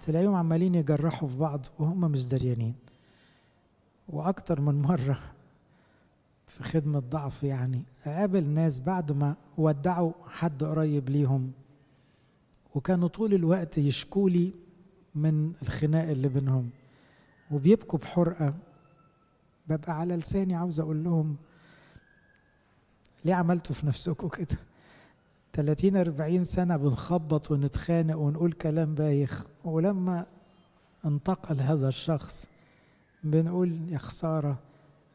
[0.00, 2.74] تلاقيهم عمالين يجرحوا في بعض وهم مش دريانين.
[4.08, 5.18] وأكتر من مرة
[6.46, 11.52] في خدمة ضعف يعني أقابل ناس بعد ما ودعوا حد قريب ليهم
[12.74, 14.52] وكانوا طول الوقت يشكولي
[15.14, 16.70] من الخناق اللي بينهم.
[17.50, 18.54] وبيبكوا بحرقة.
[19.68, 21.36] ببقى على لساني عاوز أقول لهم
[23.24, 24.58] ليه عملتوا في نفسكم كده؟
[25.52, 29.46] 30 40 سنة بنخبط ونتخانق ونقول كلام بايخ.
[29.64, 30.26] ولما
[31.04, 32.48] انتقل هذا الشخص
[33.24, 34.58] بنقول يا خسارة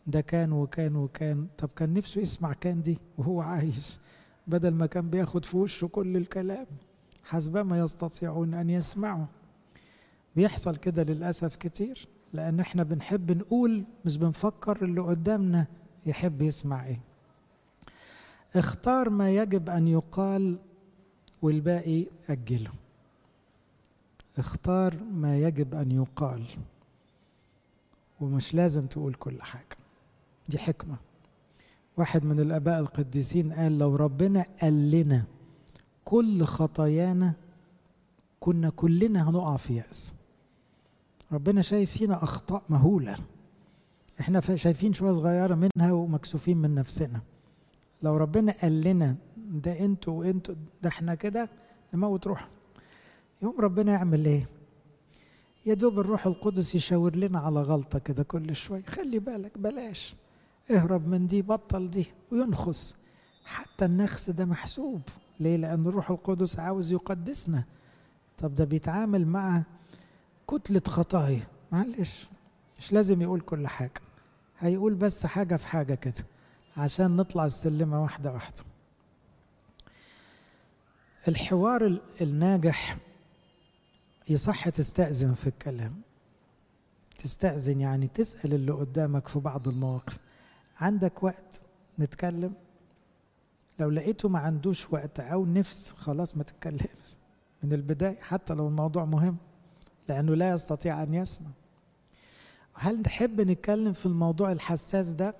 [0.07, 1.47] ده كان وكان وكان.
[1.57, 3.99] طب كان نفسه يسمع كان دي وهو عايش
[4.47, 6.67] بدل ما كان بياخد في وشه كل الكلام.
[7.23, 9.25] حسبما يستطيعون أن يسمعوا.
[10.35, 12.07] بيحصل كده للأسف كتير.
[12.33, 15.67] لأن إحنا بنحب نقول مش بنفكر اللي قدامنا
[16.05, 16.99] يحب يسمع إيه.
[18.55, 20.59] اختار ما يجب أن يقال
[21.41, 22.71] والباقي أجله.
[24.37, 26.45] اختار ما يجب أن يقال
[28.21, 29.77] ومش لازم تقول كل حاجة.
[30.49, 30.95] دي حكمة.
[31.97, 35.23] واحد من الآباء القديسين قال لو ربنا قال لنا
[36.05, 37.33] كل خطايانا
[38.39, 40.13] كنا كلنا هنقع في يأس.
[41.33, 43.17] ربنا شايف فينا أخطاء مهولة.
[44.19, 47.21] إحنا شايفين شوية صغيرة منها ومكسوفين من نفسنا.
[48.03, 51.49] لو ربنا قال لنا ده أنتوا وأنتوا ده إحنا كده
[51.93, 52.47] نموت روح
[53.41, 54.45] يوم ربنا يعمل إيه؟
[55.65, 58.83] يا دوب الروح القدس يشاور لنا على غلطة كده كل شوية.
[58.83, 60.15] خلي بالك بلاش.
[60.71, 62.97] اهرب من دي بطل دي وينخس.
[63.45, 65.01] حتى النخس ده محسوب.
[65.39, 67.63] ليه؟ لأن الروح القدس عاوز يقدسنا.
[68.37, 69.63] طب ده بيتعامل مع
[70.47, 71.47] كتلة خطايا.
[71.71, 72.27] معلش
[72.77, 74.01] مش لازم يقول كل حاجة.
[74.59, 76.25] هيقول بس حاجة في حاجة كده
[76.77, 78.63] عشان نطلع السلمة واحدة واحدة.
[81.27, 82.97] الحوار الناجح
[84.29, 86.01] يصح تستأذن في الكلام.
[87.17, 90.17] تستأذن يعني تسأل اللي قدامك في بعض المواقف.
[90.79, 91.61] عندك وقت
[91.99, 92.53] نتكلم؟
[93.79, 97.17] لو لقيته ما عندوش وقت أو نفس خلاص ما تتكلمش.
[97.63, 99.37] من البداية حتى لو الموضوع مهم.
[100.09, 101.47] لأنه لا يستطيع أن يسمع.
[102.73, 105.35] هل نحب نتكلم في الموضوع الحساس ده؟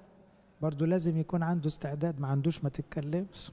[0.62, 3.52] برضو لازم يكون عنده استعداد ما عندوش ما تتكلمش.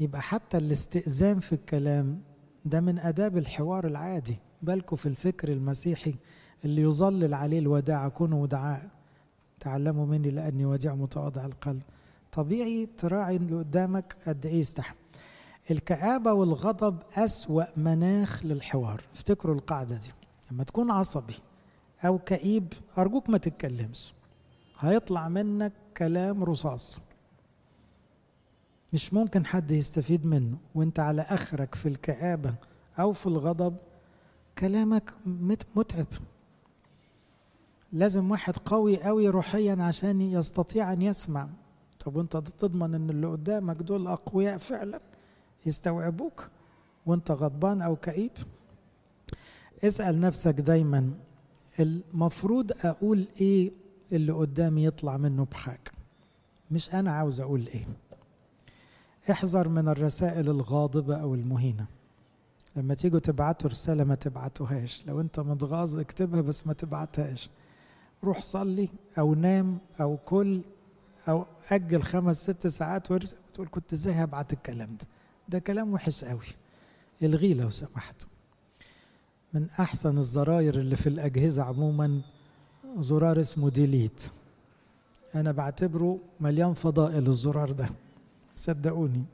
[0.00, 2.20] يبقى حتى الاستئذان في الكلام
[2.64, 4.36] ده من آداب الحوار العادي.
[4.62, 6.14] بالكوا في الفكر المسيحي
[6.64, 8.90] اللي يظلل عليه الوداع كونوا ودعاء.
[9.60, 11.82] تعلموا مني لأني وديع متواضع القلب.
[12.32, 14.99] طبيعي تراعي اللي قدامك قد إيه يستحمل.
[15.70, 19.02] الكآبة والغضب أسوأ مناخ للحوار.
[19.12, 20.12] افتكروا القاعدة دي.
[20.50, 21.34] لما تكون عصبي
[22.04, 24.14] أو كئيب أرجوك ما تتكلمش.
[24.78, 27.00] هيطلع منك كلام رصاص.
[28.92, 30.56] مش ممكن حد يستفيد منه.
[30.74, 32.54] وانت على آخرك في الكآبة
[32.98, 33.76] أو في الغضب
[34.58, 35.14] كلامك
[35.76, 36.06] متعب.
[37.92, 41.48] لازم واحد قوي قوي روحيا عشان يستطيع أن يسمع.
[42.00, 45.00] طب وانت تضمن إن اللي قدامك دول أقوياء فعلا؟
[45.66, 46.48] يستوعبوك
[47.06, 48.30] وانت غضبان أو كئيب.
[49.84, 51.10] اسأل نفسك دايما
[51.80, 53.72] المفروض أقول إيه
[54.12, 55.92] اللي قدامي يطلع منه بحاجة؟
[56.70, 57.86] مش أنا عاوز أقول إيه.
[59.30, 61.86] احذر من الرسائل الغاضبة أو المهينة.
[62.76, 65.04] لما تيجوا تبعتوا رسالة ما تبعتوهاش.
[65.06, 67.50] لو أنت متغاظ اكتبها بس ما تبعتهاش.
[68.24, 70.60] روح صلي أو نام أو كل
[71.28, 75.06] أو أجل خمس ست ساعات وارسل وتقول كنت إزاي هبعت الكلام ده؟
[75.50, 76.40] ده كلام وحش قوي.
[77.22, 78.26] الغيه لو سمحت.
[79.54, 82.20] من أحسن الزراير اللي في الأجهزة عموما
[82.98, 84.22] زرار اسمه delete.
[85.34, 87.88] أنا بعتبره مليان فضائل الزرار ده.
[88.56, 89.24] صدقوني.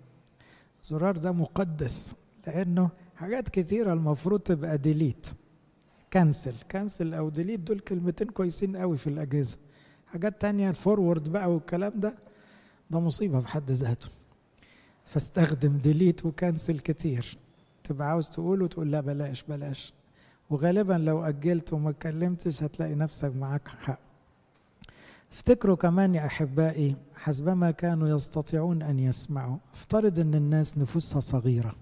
[0.83, 2.15] الزرار ده مقدس
[2.47, 5.27] لأنه حاجات كتيرة المفروض تبقى delete.
[6.13, 9.59] cancel cancel أو delete دول كلمتين كويسين قوي في الأجهزة.
[10.07, 12.15] حاجات تانية ال forward بقى والكلام ده
[12.91, 14.09] ده مصيبة في حد ذاته.
[15.07, 17.39] فاستخدم delete و cancel كتير.
[17.85, 19.93] تبقى عاوز تقول وتقول لا بلاش بلاش.
[20.51, 23.99] وغالبا لو أجلت وما اتكلمتش هتلاقي نفسك معاك حق.
[25.33, 29.57] افتكروا كمان يا أحبائي حسبما كانوا يستطيعون أن يسمعوا.
[29.75, 31.75] افترض أن الناس نفوسها صغيرة.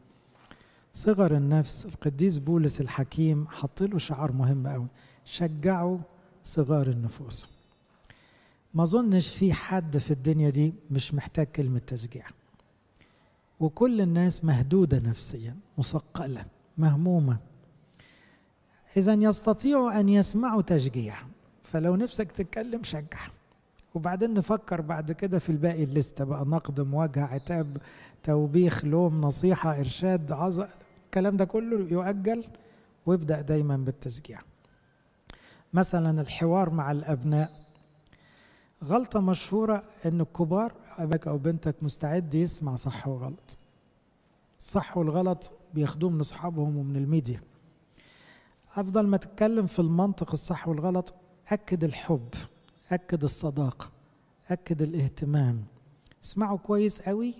[0.94, 4.86] صغر النفس القديس بولس الحكيم حط له شعار مهم قوي
[5.24, 5.98] شجعوا
[6.44, 7.48] صغار النفوس.
[8.74, 12.26] ما أظنش في حد في الدنيا دي مش محتاج كلمة تشجيع.
[13.60, 16.44] وكل الناس مهدودة نفسيا مثقلة
[16.78, 17.36] مهمومة.
[18.96, 21.16] إذا يستطيعوا أن يسمعوا تشجيع
[21.62, 23.20] فلو نفسك تتكلم شجع.
[23.94, 27.76] وبعدين نفكر بعد كده في الباقي الليستة بقى نقد مواجهة عتاب
[28.22, 30.68] توبيخ لوم نصيحة إرشاد عظة
[31.06, 32.44] الكلام ده كله يؤجل
[33.06, 34.40] وابدأ دايما بالتشجيع.
[35.72, 37.63] مثلا الحوار مع الأبناء.
[38.84, 43.58] غلطة مشهورة إن الكبار أباك أو بنتك مستعد يسمع صح وغلط.
[44.58, 47.40] الصح والغلط بياخدوه من أصحابهم ومن الميديا.
[48.76, 51.14] أفضل ما تتكلم في المنطق الصح والغلط
[51.48, 52.28] أكد الحب
[52.92, 53.90] أكد الصداقة
[54.48, 55.64] أكد الاهتمام.
[56.24, 57.34] اسمعه كويس قوي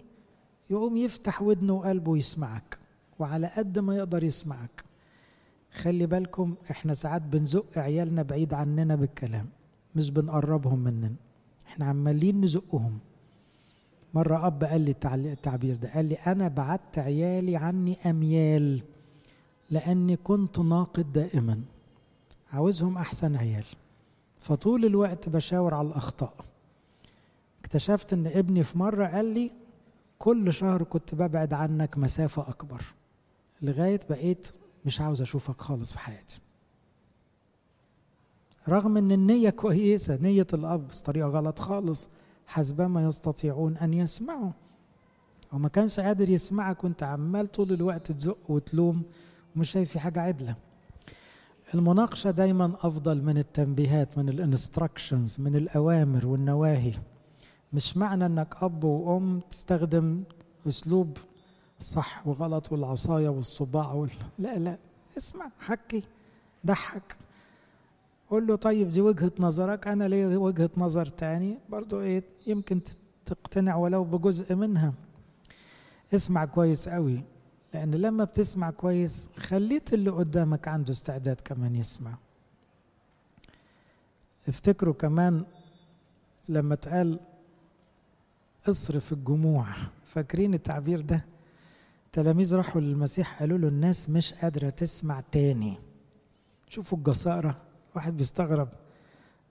[0.70, 2.78] يقوم يفتح ودنه وقلبه ويسمعك
[3.18, 4.84] وعلى قد ما يقدر يسمعك.
[5.72, 9.48] خلي بالكم إحنا ساعات بنزق عيالنا بعيد عننا بالكلام
[9.96, 11.14] مش بنقربهم مننا.
[11.74, 12.98] إحنا عمالين نزقهم.
[14.14, 14.90] مرة أب قال لي
[15.32, 18.82] التعبير ده قال لي أنا بعدت عيالي عني أميال
[19.70, 21.60] لأني كنت ناقد دائما.
[22.52, 23.64] عاوزهم أحسن عيال.
[24.38, 26.34] فطول الوقت بشاور على الأخطاء.
[27.60, 29.50] اكتشفت إن ابني في مرة قال لي
[30.18, 32.82] كل شهر كنت ببعد عنك مسافة أكبر.
[33.62, 34.48] لغاية بقيت
[34.84, 36.40] مش عاوز أشوفك خالص في حياتي.
[38.68, 42.08] رغم إن النية كويسة نية الأب بس طريقة غلط خالص.
[42.46, 44.50] حسبما يستطيعون أن يسمعوا.
[45.52, 49.02] وما كانش قادر يسمعك وأنت عمال طول الوقت تزق وتلوم
[49.56, 50.56] ومش شايف في حاجة عدلة.
[51.74, 56.92] المناقشة دايما أفضل من التنبيهات من الإنستراكشنز من الأوامر والنواهي.
[57.72, 60.22] مش معنى إنك أب وأم تستخدم
[60.68, 61.16] أسلوب
[61.80, 64.10] صح وغلط والعصاية والصباع وال...
[64.38, 64.78] لا لا.
[65.16, 66.02] اسمع حكي
[66.66, 67.16] ضحك.
[68.30, 71.58] قول له طيب دي وجهة نظرك أنا ليه وجهة نظر تاني.
[71.68, 72.80] برضو إيه يمكن
[73.26, 74.92] تقتنع ولو بجزء منها.
[76.14, 77.20] اسمع كويس قوي
[77.74, 82.14] لأن لما بتسمع كويس خليت اللي قدامك عنده استعداد كمان يسمع.
[84.48, 85.44] افتكروا كمان
[86.48, 87.20] لما اتقال
[88.68, 89.66] اصرف الجموع.
[90.04, 91.24] فاكرين التعبير ده؟
[92.12, 95.78] تلاميذ راحوا للمسيح قالوا له الناس مش قادرة تسمع تاني.
[96.68, 97.56] شوفوا الجسارة.
[97.94, 98.68] واحد بيستغرب.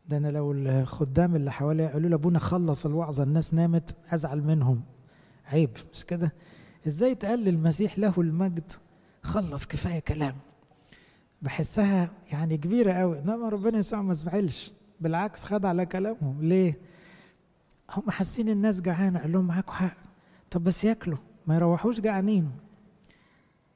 [0.10, 4.82] ده أنا لو الخدام اللي حواليا قالوا لي أبونا خلص الوعظة الناس نامت أزعل منهم.
[5.46, 6.34] عيب مش كده؟
[6.88, 8.72] إزاي تقال المسيح له المجد؟
[9.24, 10.36] خلص كفاية كلام.
[11.42, 13.20] بحسها يعني كبيرة قوي.
[13.20, 14.72] إنما ربنا يسوع ما زعلش.
[15.00, 16.42] بالعكس خد على كلامهم.
[16.42, 16.78] ليه؟
[17.90, 19.20] هم حاسين الناس جعانة.
[19.20, 19.98] قال لهم معاكم حق.
[20.52, 21.18] طب بس ياكلوا.
[21.48, 22.52] ما يروحوش جعانين.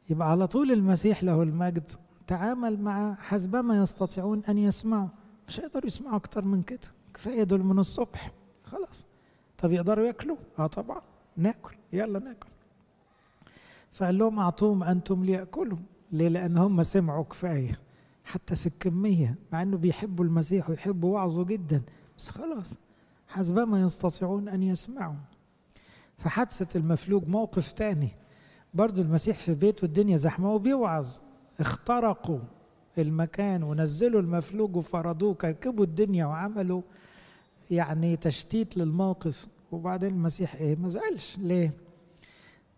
[0.09, 1.89] يبقى على طول المسيح له المجد.
[2.27, 5.07] تعامل مع حسبما يستطيعون أن يسمعوا.
[5.47, 6.87] مش هيقدروا يسمعوا أكتر من كده.
[7.13, 8.31] كفاية دول من الصبح.
[8.63, 9.05] خلاص.
[9.57, 11.01] طب يقدروا ياكلوا؟ آه طبعا.
[11.37, 11.75] ناكل.
[11.93, 12.47] يلا ناكل.
[13.91, 15.77] فقال لهم أعطوهم أنتم ليأكلوا.
[16.11, 17.79] ليه؟ لأن هم سمعوا كفاية.
[18.25, 19.35] حتى في الكمية.
[19.51, 21.81] مع أنه بيحبوا المسيح ويحبوا وعظه جدا.
[22.17, 22.75] بس خلاص.
[23.27, 25.15] حسبما يستطيعون أن يسمعوا.
[26.17, 28.09] فحادثة المفلوج موقف تاني.
[28.73, 31.17] برضو المسيح في بيت والدنيا زحمة وبيوعظ.
[31.59, 32.39] اخترقوا
[32.97, 36.81] المكان ونزلوا المفلوج وفرضوه كركبوا الدنيا وعملوا
[37.71, 39.47] يعني تشتيت للموقف.
[39.71, 41.37] وبعدين المسيح إيه؟ ما زعلش.
[41.37, 41.73] ليه؟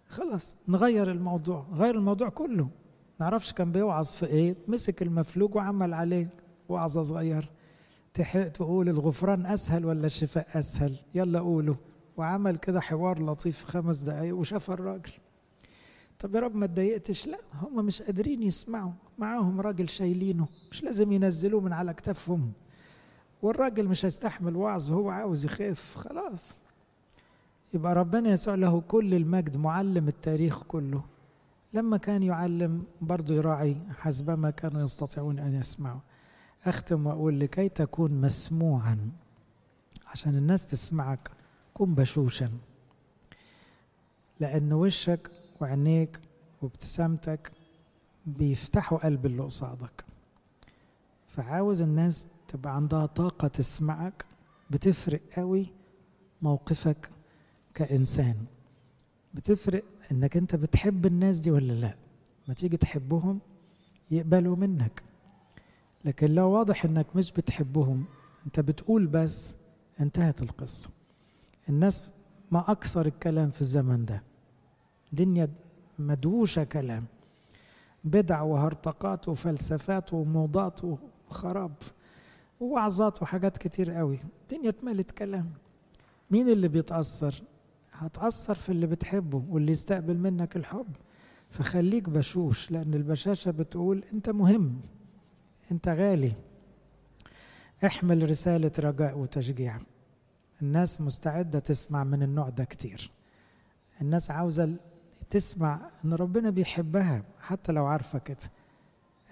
[0.08, 2.70] خلاص نغير الموضوع غير الموضوع كله.
[3.20, 6.30] نعرفش كان بيوعظ في إيه؟ مسك المفلوج وعمل عليه
[6.70, 7.50] وعظة صغير.
[8.14, 11.76] تحق تقول الغفران أسهل ولا الشفاء أسهل؟ يلا قولوا.
[12.18, 15.12] وعمل كده حوار لطيف خمس دقايق وشاف الراجل.
[16.20, 18.92] طب يا رب ما اتضايقتش لا هم مش قادرين يسمعوا.
[19.18, 20.48] معاهم راجل شايلينه.
[20.72, 22.52] مش لازم ينزلوه من على كتافهم
[23.42, 25.96] والراجل مش هيستحمل وعظ هو عاوز يخاف.
[25.96, 26.56] خلاص.
[27.74, 31.02] يبقى ربنا يسوع له كل المجد معلم التاريخ كله.
[31.74, 36.00] لما كان يعلم برضه يراعي حسبما كانوا يستطيعون أن يسمعوا.
[36.66, 39.12] أختم وأقول لكي تكون مسموعا
[40.08, 41.30] عشان الناس تسمعك
[41.74, 42.50] كن بشوشا.
[44.40, 45.32] لأن وشك
[45.62, 46.20] وعينيك
[46.62, 47.52] وابتسامتك
[48.26, 50.06] بيفتحوا قلب اللي قصادك.
[51.28, 54.26] فعاوز الناس تبقى عندها طاقة تسمعك
[54.70, 55.68] بتفرق قوي
[56.42, 57.10] موقفك
[57.74, 58.36] كإنسان.
[59.34, 61.96] بتفرق إنك أنت بتحب الناس دي ولا لأ.
[62.48, 63.40] ما تيجي تحبهم
[64.12, 65.04] يقبلوا منك.
[66.06, 68.06] لكن لو واضح إنك مش بتحبهم
[68.46, 69.56] أنت بتقول بس
[70.00, 70.90] انتهت القصة.
[71.70, 72.14] الناس
[72.52, 74.24] ما أكثر الكلام في الزمن ده.
[75.14, 75.50] دنيا
[76.00, 77.06] مدوشة كلام.
[78.04, 81.74] بدع وهرطقات وفلسفات وموضات وخراب
[82.60, 84.20] ووعظات وحاجات كتير قوي.
[84.42, 85.50] الدنيا اتملت كلام.
[86.32, 87.44] مين اللي بيتأثر؟
[87.92, 90.88] هتأثر في اللي بتحبه واللي يستقبل منك الحب.
[91.50, 94.82] فخليك بشوش لأن البشاشة بتقول أنت مهم
[95.72, 96.32] أنت غالي.
[97.86, 99.80] احمل رسالة رجاء وتشجيع.
[100.62, 103.12] الناس مستعدة تسمع من النوع ده كتير.
[104.02, 104.76] الناس عاوزة
[105.30, 108.38] تسمع إن ربنا بيحبها حتى لو عارفة كده.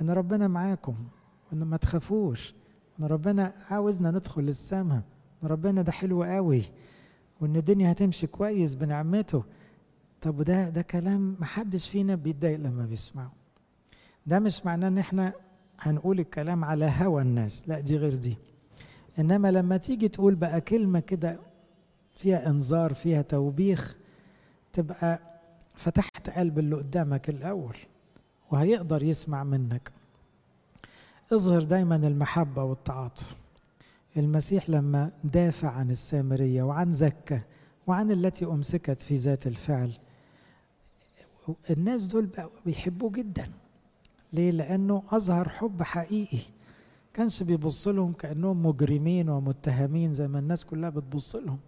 [0.02, 0.96] إن ربنا معاكم
[1.52, 2.54] وان ما تخافوش.
[3.00, 5.02] إن ربنا عاوزنا ندخل السماء
[5.44, 6.64] إن ربنا ده حلو قوي
[7.42, 9.44] وإن الدنيا هتمشي كويس بنعمته.
[10.22, 13.32] طب ده ده كلام محدش فينا بيتضايق لما بيسمعه.
[14.26, 15.34] ده مش معناه إن إحنا
[15.80, 17.70] هنقول الكلام على هوى الناس.
[17.70, 18.38] لا دي غير دي.
[19.20, 21.40] إنما لما تيجي تقول بقى كلمة كده
[22.18, 23.96] فيها إنذار فيها توبيخ
[24.74, 25.20] تبقى
[25.78, 27.78] فتحت قلب اللي قدامك الأول
[28.52, 29.92] وهيقدر يسمع منك.
[31.34, 33.36] اظهر دايما المحبة والتعاطف.
[34.18, 37.42] المسيح لما دافع عن السامرية وعن زكه
[37.88, 39.92] وعن التي أمسكت في ذات الفعل
[41.70, 43.50] الناس دول بقوا بيحبوه جدا.
[44.34, 46.40] ليه؟ لأنه أظهر حب حقيقي.
[47.14, 51.60] كانش بيبص لهم كأنهم مجرمين ومتهمين زي ما الناس كلها بتبص لهم.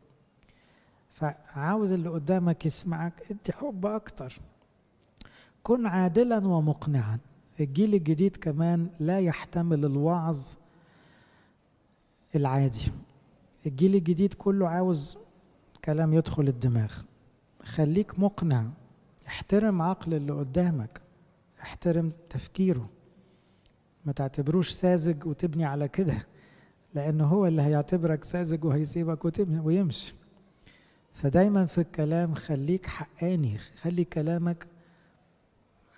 [1.19, 4.39] فعاوز اللي قدامك يسمعك ادي حب أكتر.
[5.63, 7.19] كن عادلا ومقنعا.
[7.59, 10.39] الجيل الجديد كمان لا يحتمل الوعظ
[12.35, 12.91] العادي.
[13.65, 15.17] الجيل الجديد كله عاوز
[15.85, 16.93] كلام يدخل الدماغ.
[17.63, 18.65] خليك مقنع.
[19.27, 21.01] احترم عقل اللي قدامك.
[21.61, 22.89] احترم تفكيره.
[24.05, 26.17] ما تعتبروش ساذج وتبني على كده
[26.93, 30.18] لأنه هو اللي هيعتبرك ساذج وهيسيبك وتبني ويمشي.
[31.13, 34.67] فدايما في الكلام خليك حقاني خلي كلامك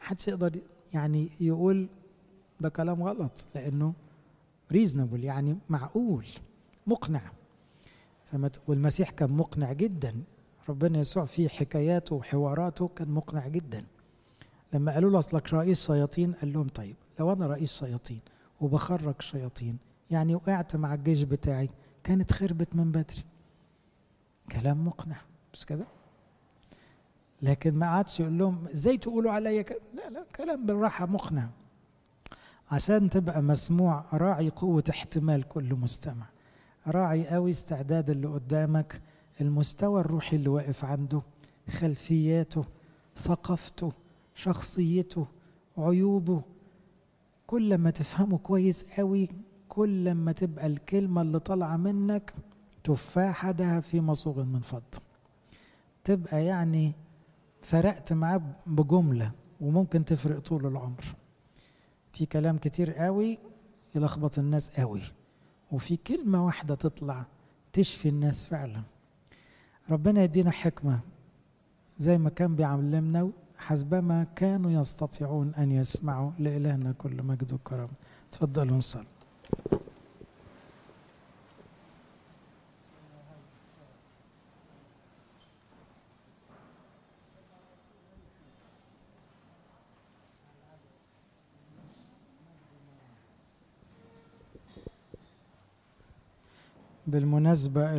[0.02, 0.60] محدش يقدر
[0.94, 1.88] يعني يقول
[2.62, 3.94] ده كلام غلط لأنه
[4.72, 6.26] ريزنبل يعني معقول
[6.88, 7.22] مقنع.
[8.68, 10.24] والمسيح كان مقنع جدا.
[10.70, 13.86] ربنا يسوع في حكاياته وحواراته كان مقنع جدا.
[14.74, 18.20] لما قالوا له أصلك رئيس شياطين قال لهم طيب لو أنا رئيس شياطين
[18.62, 19.78] وبخرج شياطين
[20.12, 21.70] يعني وقعت مع الجيش بتاعي
[22.04, 23.24] كانت خربت من بدري.
[24.52, 25.18] كلام مقنع.
[25.54, 25.86] مش كده.
[27.42, 29.72] لكن ما قعدش يقول لهم إزاي تقولوا عليا ك...
[29.94, 31.50] لا لا كلام بالراحة مقنع.
[32.72, 36.26] عشان تبقى مسموع راعي قوة احتمال كل مستمع.
[36.88, 39.02] راعي قوي استعداد اللي قدامك
[39.42, 41.22] المستوى الروحي اللي واقف عنده
[41.70, 42.66] خلفياته
[43.18, 43.92] ثقافته
[44.36, 45.28] شخصيته
[45.78, 46.42] عيوبه.
[47.48, 49.30] كل ما تفهمه كويس قوي
[49.70, 52.34] كل ما تبقى الكلمة اللي طالعة منك
[52.84, 55.02] تفاحة ده في مصوغ من فضة.
[56.04, 56.94] تبقى يعني
[57.62, 61.04] فرقت معاه بجملة وممكن تفرق طول العمر.
[62.14, 63.38] في كلام كتير قوي
[63.96, 65.02] يلخبط الناس قوي
[65.72, 67.26] وفي كلمة واحدة تطلع
[67.74, 68.82] تشفي الناس فعلا.
[69.90, 71.00] ربنا يدينا حكمة.
[72.00, 77.88] زي ما كان بيعلمنا حسبما كانوا يستطيعون أن يسمعوا لإلهنا كل مجد وكرم.
[78.32, 79.06] تفضلوا نصلي.
[97.12, 97.98] بالمناسبة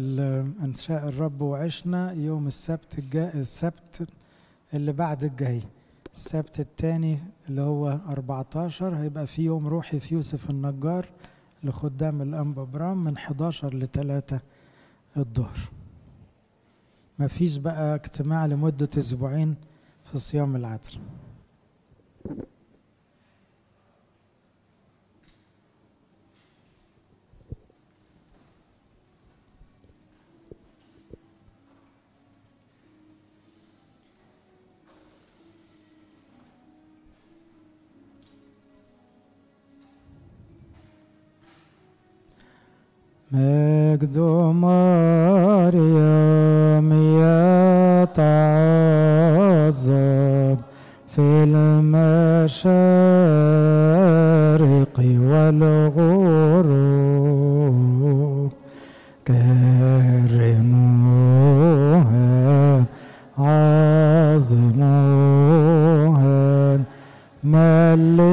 [0.64, 4.08] إنشاء الرب وعشنا يوم السبت الجاي السبت
[4.74, 5.62] اللي بعد الجاي.
[6.14, 11.06] السبت الثاني اللي هو 14 هيبقى في يوم روحي في يوسف النجار
[11.64, 14.40] لخدام الأنبا برام من 11 ل 3
[15.16, 15.58] الظهر.
[17.18, 19.54] مفيش بقى اجتماع لمدة أسبوعين
[20.04, 20.98] في صيام العطر.
[43.32, 44.18] مجد
[44.62, 45.72] مريم
[48.02, 48.32] يتعظم
[51.08, 52.56] في المشارق
[54.98, 56.52] والغروب.
[59.26, 60.74] كرموها
[63.38, 64.82] عظموها
[67.44, 68.32] ملكوها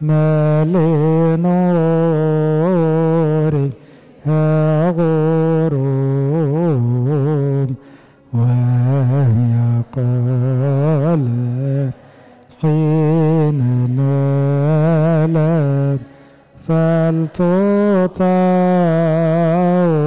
[0.00, 0.64] ما
[4.26, 5.91] يا غرور.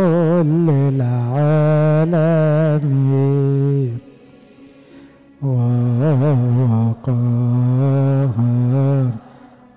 [2.07, 3.97] العالمين
[5.43, 7.36] ووقاها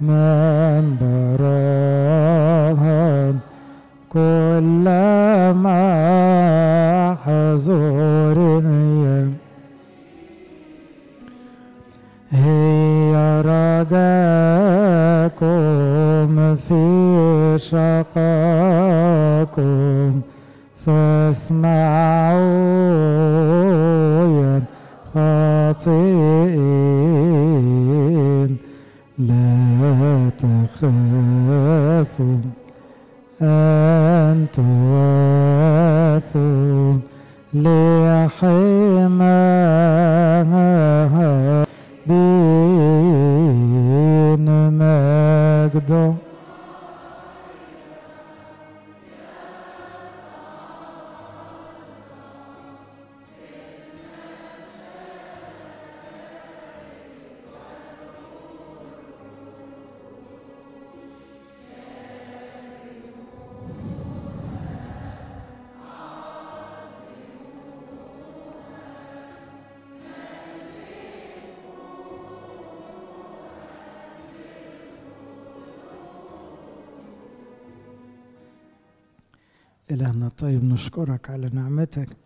[0.01, 1.91] من براها
[4.09, 4.85] كل
[5.65, 8.39] ما حضور
[12.31, 13.13] هي
[13.45, 14.21] رجاكم
[16.57, 16.83] في
[17.59, 18.21] شقاكم
[20.87, 22.41] فاسمعوا
[24.27, 24.63] يا
[25.15, 26.51] خاطئين.
[29.21, 32.39] لا تخافوا
[33.43, 35.81] أن توافوا
[40.31, 41.65] لحماها
[42.07, 43.11] بين
[44.73, 46.15] مجده
[80.91, 82.17] نشكرك على نعمتك.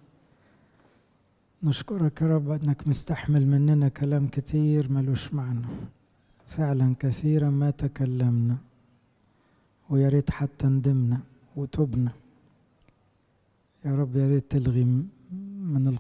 [1.63, 5.67] نشكرك يا رب أنك مستحمل مننا كلام كتير ملوش معنى.
[6.47, 8.57] فعلا كثيرا ما تكلمنا
[9.91, 11.21] ويا ريت حتى ندمنا
[11.57, 12.13] وتبنا.
[13.85, 14.85] يا رب يا ريت تلغي
[15.75, 15.97] من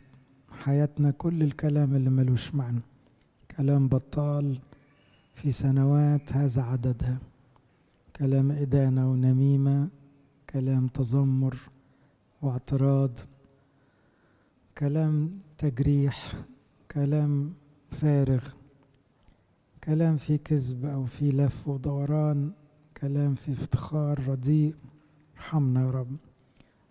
[0.62, 2.80] حياتنا كل الكلام اللي ملوش معنى.
[3.56, 4.58] كلام بطال
[5.34, 7.18] في سنوات هذا عددها.
[8.16, 9.88] كلام إدانة ونميمة
[10.50, 11.56] كلام تذمر.
[12.44, 13.18] واعتراض
[14.78, 16.32] كلام تجريح
[16.90, 17.52] كلام
[17.90, 18.44] فارغ
[19.84, 22.52] كلام فيه كذب أو فيه لف ودوران
[22.96, 24.74] كلام فيه افتخار رديء.
[25.36, 26.16] ارحمنا يا رب.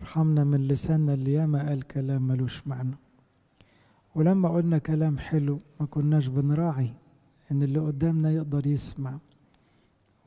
[0.00, 2.96] ارحمنا من لساننا اللي ياما قال كلام ملوش معنى.
[4.14, 6.90] ولما قلنا كلام حلو ما كناش بنراعي
[7.50, 9.18] إن اللي قدامنا يقدر يسمع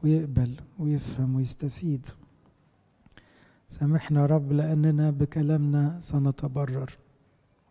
[0.04, 2.08] ويقبل ويفهم ويستفيد.
[3.70, 6.92] سامحنا رب لأننا بكلامنا سنتبرر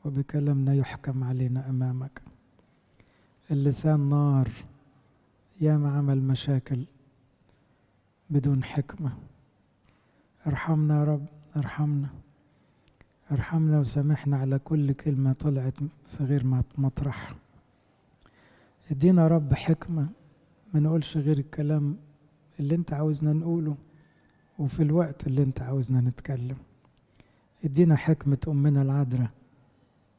[0.04, 2.22] وبكلامنا يحكم علينا أمامك.
[3.50, 4.48] اللسان نار
[5.60, 6.84] ياما عمل مشاكل
[8.30, 9.12] بدون حكمة.
[10.46, 11.26] ارحمنا يا رب
[11.56, 12.08] ارحمنا
[13.32, 16.46] ارحمنا وسامحنا على كل كلمة طلعت في غير
[16.78, 17.34] مطرح.
[18.90, 20.08] ادينا رب حكمة
[20.74, 21.96] ما نقولش غير الكلام
[22.60, 23.76] اللي انت عاوزنا نقوله.
[24.58, 26.56] وفي الوقت اللي انت عاوزنا نتكلم.
[27.64, 29.30] ادينا حكمة أمنا العذراء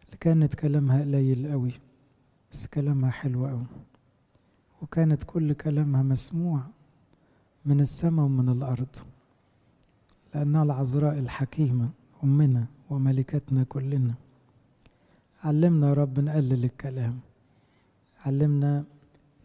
[0.06, 1.72] اللي كانت كلامها قليل قوي
[2.52, 3.66] بس كلامها حلو قوي.
[4.82, 6.62] وكانت كل كلامها مسموع
[7.66, 8.96] من السماء ومن الأرض
[10.36, 11.90] لأنها العذراء الحكيمة
[12.24, 14.14] أمنا وملكتنا كلنا.
[15.44, 17.20] علمنا يا رب نقلل الكلام.
[18.26, 18.86] علمنا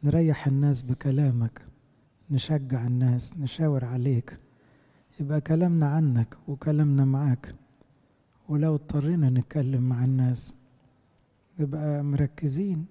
[0.04, 1.62] نريح الناس بكلامك
[2.30, 4.38] نشجع الناس نشاور عليك.
[5.22, 7.54] يبقى كلامنا عنك وكلامنا معاك.
[8.48, 10.54] ولو اضطرينا نتكلم مع الناس
[11.58, 12.86] نبقى مركزين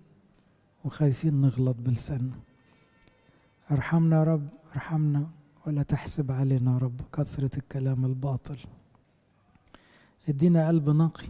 [0.85, 2.39] وخايفين نغلط بلساننا.
[3.71, 5.29] ارحمنا يا رب ارحمنا
[5.67, 8.57] ولا تحسب علينا يا رب كثرة الكلام الباطل.
[10.29, 11.27] ادينا قلب نقي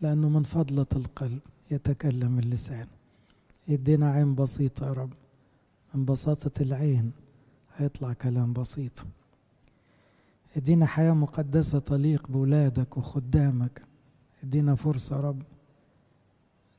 [0.00, 2.86] لأنه من فضلة القلب يتكلم اللسان.
[3.68, 5.12] ادينا عين بسيطة يا رب
[5.94, 7.12] من بساطة العين
[7.76, 9.06] هيطلع كلام بسيط.
[10.58, 13.82] إدينا حياة مقدسة تليق بولادك وخدامك.
[14.44, 15.42] إدينا فرصة يا رب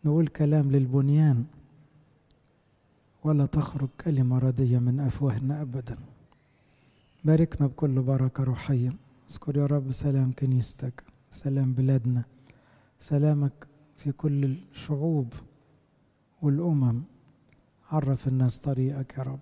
[0.06, 1.46] نقول كلام للبنيان
[3.24, 5.98] ولا تخرج كلمة ردية من أفواهنا أبدا.
[7.26, 8.94] باركنا بكل بركة روحية.
[9.30, 12.24] اذكر يا رب سلام كنيستك سلام بلادنا
[13.00, 13.68] سلامك
[13.98, 15.34] في كل الشعوب
[16.42, 17.02] والأمم.
[17.92, 19.40] عرف الناس طريقك يا رب.